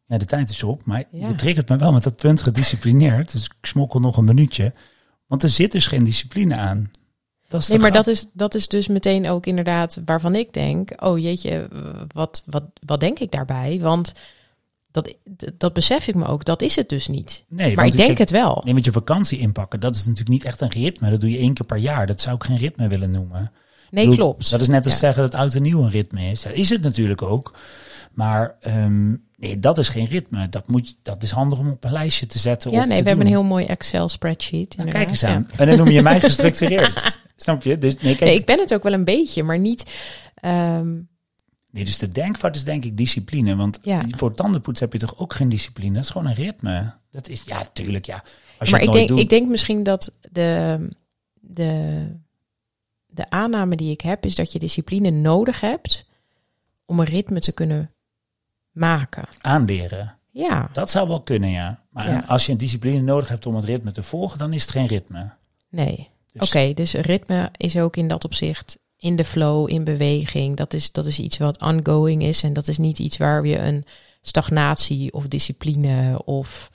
Ja, 0.06 0.18
de 0.18 0.26
tijd 0.26 0.50
is 0.50 0.64
op, 0.64 0.86
maar 0.86 1.04
Ja. 1.12 1.28
je 1.28 1.36
triggert 1.36 1.70
me 1.70 1.78
wel 1.78 1.92
met 1.92 2.04
dat 2.04 2.16
punt 2.16 2.42
gedisciplineerd. 2.42 3.32
Dus 3.32 3.46
ik 3.46 3.54
smokkel 3.62 4.00
nog 4.00 4.18
een 4.18 4.24
minuutje. 4.24 4.74
Want 5.28 5.44
er 5.44 5.50
zit 5.50 5.72
dus 5.72 5.88
geen 5.88 6.04
discipline 6.04 6.56
aan. 6.56 6.92
Dat 7.48 7.62
is 7.62 7.68
Nee, 7.68 7.80
maar 7.80 7.92
grap. 7.92 8.06
dat 8.06 8.14
is, 8.16 8.28
dat 8.34 8.56
is 8.56 8.68
dus 8.68 8.88
meteen 8.88 9.30
ook 9.30 9.46
inderdaad 9.46 10.02
waarvan 10.06 10.36
ik 10.36 10.54
denk: 10.54 10.92
oh 11.04 11.20
jeetje, 11.20 11.68
wat, 12.14 12.44
wat, 12.46 12.64
wat 12.86 13.00
denk 13.00 13.20
ik 13.20 13.32
daarbij? 13.32 13.80
Want 13.82 14.14
dat, 14.92 15.14
dat 15.58 15.74
besef 15.74 16.08
ik 16.08 16.16
me 16.16 16.26
ook, 16.26 16.46
dat 16.46 16.62
is 16.62 16.76
het 16.76 16.90
dus 16.90 17.08
niet. 17.08 17.46
Nee, 17.50 17.76
maar 17.76 17.86
ik 17.86 17.92
denk 17.92 18.06
kijk, 18.08 18.18
het 18.18 18.30
wel. 18.32 18.62
Nee, 18.64 18.74
want 18.74 18.86
je 18.86 18.92
vakantie 18.92 19.40
inpakken, 19.40 19.80
dat 19.80 19.96
is 19.96 20.02
natuurlijk 20.02 20.30
niet 20.30 20.44
echt 20.46 20.62
een 20.62 20.70
ritme. 20.70 21.10
Dat 21.10 21.20
doe 21.22 21.32
je 21.32 21.38
één 21.38 21.54
keer 21.54 21.66
per 21.66 21.78
jaar. 21.78 22.08
Dat 22.08 22.22
zou 22.22 22.36
ik 22.36 22.44
geen 22.44 22.58
ritme 22.58 22.88
willen 22.88 23.12
noemen. 23.12 23.52
Nee, 23.92 24.04
bedoel, 24.10 24.16
klopt. 24.26 24.50
Dat 24.50 24.62
is 24.62 24.68
net 24.68 24.84
als 24.86 24.94
Ja. 24.94 25.00
zeggen 25.00 25.22
dat 25.24 25.34
oud 25.36 25.54
en 25.54 25.62
nieuw 25.62 25.82
een 25.84 25.90
ritme 25.90 26.22
is. 26.32 26.42
Dat 26.42 26.54
is 26.54 26.70
het 26.70 26.82
natuurlijk 26.82 27.22
ook. 27.22 27.54
Maar 28.14 28.56
ehm, 28.60 29.10
nee, 29.36 29.60
dat 29.60 29.78
is 29.78 29.90
geen 29.90 30.06
ritme. 30.06 30.50
Dat, 30.50 30.68
moet, 30.68 30.98
dat 31.04 31.24
is 31.24 31.32
handig 31.32 31.60
om 31.60 31.70
op 31.70 31.84
een 31.84 31.92
lijstje 31.92 32.26
te 32.26 32.40
zetten. 32.40 32.72
Ja, 32.72 32.80
of 32.82 32.88
nee, 32.88 33.02
we 33.02 33.08
hebben 33.08 33.26
een 33.26 33.32
heel 33.32 33.44
mooi 33.44 33.66
Excel-spreadsheet. 33.66 34.78
Nou, 34.78 34.90
kijk 34.90 35.10
eens 35.10 35.20
Ja. 35.20 35.28
aan. 35.30 35.48
En 35.58 35.68
dan 35.68 35.78
noem 35.78 35.90
je 35.90 36.02
mij 36.02 36.20
gestructureerd. 36.20 37.12
Snap 37.36 37.64
je? 37.64 37.78
Dus, 37.78 37.94
nee, 37.98 38.16
kijk, 38.16 38.30
Nee, 38.30 38.40
ik 38.40 38.46
ben 38.46 38.60
het 38.60 38.74
ook 38.74 38.84
wel 38.84 38.94
een 38.94 39.04
beetje, 39.04 39.44
maar 39.44 39.60
niet. 39.60 39.92
ehm, 40.36 40.88
nee, 41.70 41.84
dus 41.86 41.98
de 41.98 42.08
denkfout 42.08 42.56
is 42.56 42.64
denk 42.64 42.86
ik 42.86 42.98
discipline. 42.98 43.56
Want 43.56 43.80
Ja. 43.82 44.04
voor 44.08 44.34
tandenpoets 44.34 44.80
heb 44.80 44.94
je 44.94 45.00
toch 45.00 45.18
ook 45.18 45.34
geen 45.34 45.50
discipline? 45.50 45.94
Dat 45.94 46.04
is 46.04 46.10
gewoon 46.10 46.28
een 46.28 46.34
ritme. 46.34 46.94
Dat 47.12 47.28
is, 47.28 47.44
ja, 47.46 47.64
tuurlijk, 47.74 48.06
ja. 48.06 48.24
Als 48.60 48.70
je 48.70 48.76
maar 48.76 48.80
het 48.86 48.90
ik 48.90 48.96
nooit 48.96 49.08
denk, 49.08 49.10
doet. 49.10 49.20
ik 49.20 49.30
denk 49.30 49.50
misschien 49.50 49.84
dat 49.84 50.12
de, 50.32 50.88
de, 51.34 52.06
de 53.06 53.30
aanname 53.30 53.76
die 53.76 53.92
ik 53.92 54.02
heb, 54.02 54.26
is 54.26 54.36
dat 54.36 54.52
je 54.52 54.60
discipline 54.60 55.10
nodig 55.10 55.60
hebt 55.62 56.06
om 56.86 57.00
een 57.00 57.06
ritme 57.06 57.40
te 57.40 57.52
kunnen 57.52 57.92
maken. 58.72 59.28
aanleren. 59.42 60.18
Ja, 60.32 60.70
Dat 60.74 60.92
zou 60.92 61.08
wel 61.08 61.22
kunnen, 61.22 61.50
ja. 61.50 61.84
Maar 61.90 62.10
Ja. 62.10 62.24
als 62.28 62.46
je 62.46 62.52
een 62.52 62.58
discipline 62.58 63.02
nodig 63.02 63.28
hebt 63.30 63.46
om 63.46 63.56
het 63.56 63.66
ritme 63.66 63.92
te 63.92 64.04
volgen, 64.04 64.38
dan 64.40 64.54
is 64.54 64.62
het 64.62 64.72
geen 64.72 64.88
ritme. 64.88 65.32
nee. 65.70 66.10
Dus- 66.34 66.48
Oké, 66.48 66.74
dus 66.74 66.94
ritme 66.94 67.52
is 67.58 67.78
ook 67.78 67.96
in 67.98 68.08
dat 68.08 68.24
opzicht 68.26 68.78
in 69.00 69.16
de 69.16 69.26
flow, 69.26 69.70
in 69.70 69.84
beweging. 69.84 70.58
Dat 70.58 70.74
is, 70.74 70.92
dat 70.92 71.06
is 71.06 71.20
iets 71.20 71.38
wat 71.38 71.62
ongoing 71.62 72.24
is 72.24 72.44
en 72.44 72.54
dat 72.54 72.68
is 72.68 72.78
niet 72.78 73.00
iets 73.00 73.18
waar 73.18 73.46
je 73.46 73.58
een 73.58 73.84
stagnatie 74.22 75.14
of 75.14 75.28
discipline 75.28 76.22
of 76.26 76.72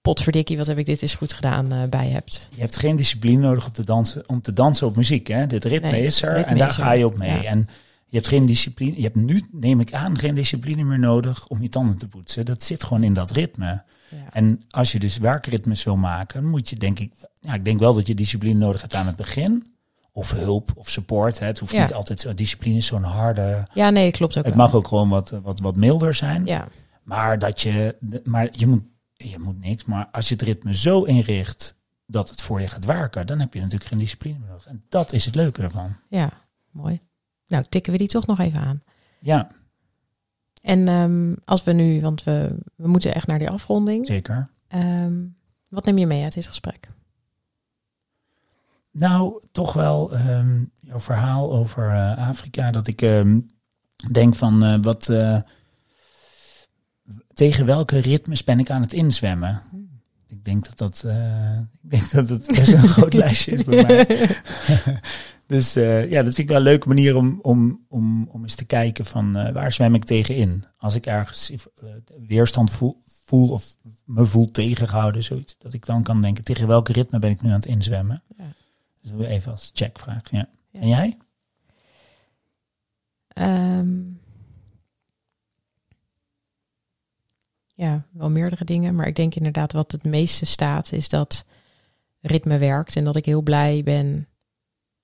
potverdikkie, 0.00 0.56
wat 0.56 0.66
heb 0.66 0.78
ik 0.78 0.86
dit 0.86 1.02
eens 1.02 1.14
goed 1.14 1.32
gedaan 1.32 1.72
eh, 1.72 1.88
bij 1.88 2.08
hebt. 2.08 2.48
Je 2.54 2.60
hebt 2.60 2.76
geen 2.76 2.96
discipline 2.96 3.40
nodig 3.40 3.66
om 3.66 3.72
te 3.72 3.84
dansen, 3.84 4.28
om 4.28 4.40
te 4.40 4.52
dansen 4.52 4.86
op 4.86 4.96
muziek. 4.96 5.26
Hè? 5.26 5.46
Dit 5.46 5.64
ritme 5.64 5.90
Nee, 5.90 6.04
is 6.04 6.22
er 6.22 6.34
ritme 6.34 6.50
en 6.50 6.58
daar 6.58 6.68
is 6.68 6.76
er. 6.76 6.82
ga 6.82 6.92
je 6.92 7.06
op 7.06 7.16
mee. 7.16 7.42
Ja. 7.42 7.42
En 7.42 7.68
je 8.06 8.16
hebt 8.16 8.28
geen 8.28 8.46
discipline. 8.46 8.96
Je 8.96 9.02
hebt 9.02 9.14
nu, 9.16 9.42
neem 9.52 9.80
ik 9.80 9.92
aan, 9.92 10.18
geen 10.18 10.34
discipline 10.34 10.84
meer 10.84 10.98
nodig 10.98 11.46
om 11.46 11.62
je 11.62 11.68
tanden 11.68 11.98
te 11.98 12.08
poetsen. 12.08 12.44
Dat 12.44 12.62
zit 12.62 12.84
gewoon 12.84 13.02
in 13.02 13.14
dat 13.14 13.30
ritme. 13.30 13.82
Ja. 14.10 14.16
En 14.32 14.62
als 14.70 14.92
je 14.92 14.98
dus 14.98 15.18
werkritmes 15.18 15.84
wil 15.84 15.96
maken, 15.96 16.46
moet 16.46 16.68
je 16.68 16.76
denk 16.76 16.98
ik, 16.98 17.12
ja, 17.40 17.54
ik 17.54 17.64
denk 17.64 17.80
wel 17.80 17.94
dat 17.94 18.06
je 18.06 18.14
discipline 18.14 18.58
nodig 18.58 18.80
hebt 18.80 18.94
aan 18.94 19.06
het 19.06 19.16
begin. 19.16 19.76
Of 20.18 20.30
hulp 20.30 20.70
of 20.74 20.88
support. 20.88 21.38
Hè. 21.38 21.46
Het 21.46 21.58
hoeft 21.58 21.72
Ja. 21.72 21.80
niet 21.82 21.94
altijd 21.94 22.20
zo. 22.20 22.34
Discipline 22.34 22.76
is 22.76 22.86
zo'n 22.86 23.02
harde. 23.02 23.68
ja, 23.74 23.90
nee, 23.90 24.10
klopt 24.10 24.38
ook 24.38 24.44
Het 24.44 24.54
wel. 24.54 24.64
mag 24.64 24.74
ook 24.74 24.88
gewoon 24.88 25.08
wat, 25.08 25.30
wat, 25.42 25.60
wat 25.60 25.76
milder 25.76 26.14
zijn. 26.14 26.44
Ja, 26.46 26.68
Maar 27.02 27.38
dat 27.38 27.60
je, 27.60 27.96
maar 28.24 28.48
je 28.52 28.66
moet, 28.66 28.82
je 29.12 29.38
moet 29.38 29.60
niks. 29.60 29.84
Maar 29.84 30.08
als 30.12 30.28
je 30.28 30.34
het 30.34 30.42
ritme 30.42 30.74
zo 30.74 31.02
inricht 31.02 31.76
dat 32.06 32.30
het 32.30 32.42
voor 32.42 32.60
je 32.60 32.66
gaat 32.68 32.84
werken, 32.84 33.26
dan 33.26 33.38
heb 33.40 33.54
je 33.54 33.60
natuurlijk 33.60 33.90
geen 33.90 33.98
discipline 33.98 34.38
meer 34.38 34.48
nodig. 34.48 34.66
En 34.66 34.82
dat 34.88 35.12
is 35.12 35.24
het 35.24 35.34
leuke 35.34 35.62
ervan. 35.62 35.96
ja, 36.08 36.30
mooi. 36.70 36.98
Nou, 37.46 37.64
tikken 37.68 37.92
we 37.92 37.98
die 37.98 38.08
toch 38.08 38.26
nog 38.26 38.38
even 38.38 38.60
aan. 38.60 38.82
Ja, 39.20 39.48
En 40.62 40.88
ehm, 40.88 41.34
als 41.44 41.64
we 41.64 41.72
nu, 41.72 42.00
want 42.00 42.24
we, 42.24 42.56
we 42.76 42.88
moeten 42.88 43.14
echt 43.14 43.26
naar 43.26 43.38
die 43.38 43.50
afronding. 43.50 44.06
zeker. 44.06 44.50
Ehm, 44.68 45.14
wat 45.70 45.84
neem 45.84 45.98
je 45.98 46.06
mee 46.06 46.22
uit 46.24 46.34
dit 46.34 46.46
gesprek? 46.46 46.88
Nou, 48.98 49.42
toch 49.52 49.72
wel 49.72 50.12
ehm, 50.12 50.64
jouw 50.80 51.00
verhaal 51.00 51.52
over 51.52 51.90
eh, 51.90 52.28
Afrika. 52.28 52.70
Dat 52.70 52.86
ik 52.86 53.02
ehm, 53.02 53.40
denk 54.12 54.34
van 54.34 54.64
eh, 54.64 54.78
wat. 54.80 55.08
eh, 55.08 55.40
tegen 57.32 57.66
welke 57.66 57.98
ritmes 57.98 58.44
ben 58.44 58.58
ik 58.58 58.70
aan 58.70 58.82
het 58.82 58.92
inzwemmen? 58.92 59.62
Ik 60.26 60.44
denk 60.44 60.64
dat 60.64 60.78
dat, 60.78 61.04
ik 61.82 61.90
denk 61.90 62.10
dat 62.10 62.28
het 62.28 62.46
best 62.46 62.72
een 62.72 62.88
groot 62.88 63.14
lijstje 63.22 63.50
is 63.50 63.64
bij 63.64 63.82
mij. 63.82 64.06
dus 65.46 65.72
ja, 66.10 66.22
dat 66.22 66.34
vind 66.34 66.38
ik 66.38 66.48
wel 66.48 66.56
een 66.56 66.62
leuke 66.62 66.88
manier 66.88 67.16
om, 67.16 67.38
om, 67.42 67.84
om, 67.88 68.28
om 68.30 68.42
eens 68.42 68.54
te 68.54 68.64
kijken 68.64 69.04
van 69.04 69.52
waar 69.52 69.72
zwem 69.72 69.94
ik 69.94 70.04
tegen 70.04 70.36
in. 70.36 70.64
Als 70.78 70.94
ik 70.94 71.06
ergens 71.06 71.52
weerstand 72.26 72.70
voel, 72.70 73.02
voel 73.24 73.48
of 73.48 73.76
me 74.04 74.24
voel 74.24 74.50
tegengehouden, 74.50 75.22
zoiets. 75.22 75.56
Dat 75.58 75.72
ik 75.72 75.86
dan 75.86 76.02
kan 76.02 76.20
denken, 76.20 76.44
tegen 76.44 76.66
welke 76.66 76.92
ritme 76.92 77.18
ben 77.18 77.30
ik 77.30 77.42
nu 77.42 77.48
aan 77.48 77.54
het 77.54 77.66
inzwemmen? 77.66 78.22
Ja. 78.38 78.56
Even 79.18 79.52
als 79.52 79.70
checkvraag. 79.74 80.30
Ja. 80.30 80.48
Ja. 80.70 80.80
En 80.80 80.88
jij? 80.88 81.16
Ehm, 83.28 83.98
ja, 87.74 88.06
wel 88.12 88.30
meerdere 88.30 88.64
dingen. 88.64 88.94
Maar 88.94 89.06
ik 89.06 89.16
denk 89.16 89.34
inderdaad 89.34 89.72
wat 89.72 89.92
het 89.92 90.04
meeste 90.04 90.46
staat 90.46 90.92
is 90.92 91.08
dat 91.08 91.44
ritme 92.20 92.58
werkt. 92.58 92.96
En 92.96 93.04
dat 93.04 93.16
ik 93.16 93.24
heel 93.24 93.42
blij 93.42 93.82
ben 93.84 94.28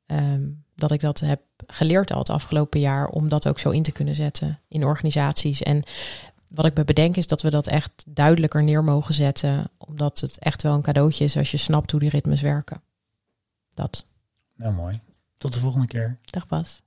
ehm, 0.06 0.42
dat 0.74 0.90
ik 0.90 1.00
dat 1.00 1.20
heb 1.20 1.40
geleerd 1.66 2.12
al 2.12 2.18
het 2.18 2.30
afgelopen 2.30 2.80
jaar. 2.80 3.08
Om 3.08 3.28
dat 3.28 3.48
ook 3.48 3.58
zo 3.58 3.70
in 3.70 3.82
te 3.82 3.92
kunnen 3.92 4.14
zetten 4.14 4.60
in 4.68 4.84
organisaties. 4.84 5.62
En 5.62 5.82
wat 6.48 6.64
ik 6.64 6.74
me 6.74 6.84
bedenk 6.84 7.16
is 7.16 7.26
dat 7.26 7.42
we 7.42 7.50
dat 7.50 7.66
echt 7.66 8.04
duidelijker 8.08 8.62
neer 8.62 8.84
mogen 8.84 9.14
zetten. 9.14 9.70
Omdat 9.78 10.20
het 10.20 10.38
echt 10.38 10.62
wel 10.62 10.74
een 10.74 10.82
cadeautje 10.82 11.24
is 11.24 11.36
als 11.36 11.50
je 11.50 11.56
snapt 11.56 11.90
hoe 11.90 12.00
die 12.00 12.08
ritmes 12.08 12.40
werken. 12.40 12.82
Dat. 13.74 14.06
Nou, 14.54 14.74
mooi. 14.74 15.00
Tot 15.36 15.52
de 15.52 15.60
volgende 15.60 15.86
keer. 15.86 16.18
Dag 16.30 16.46
Bas. 16.46 16.82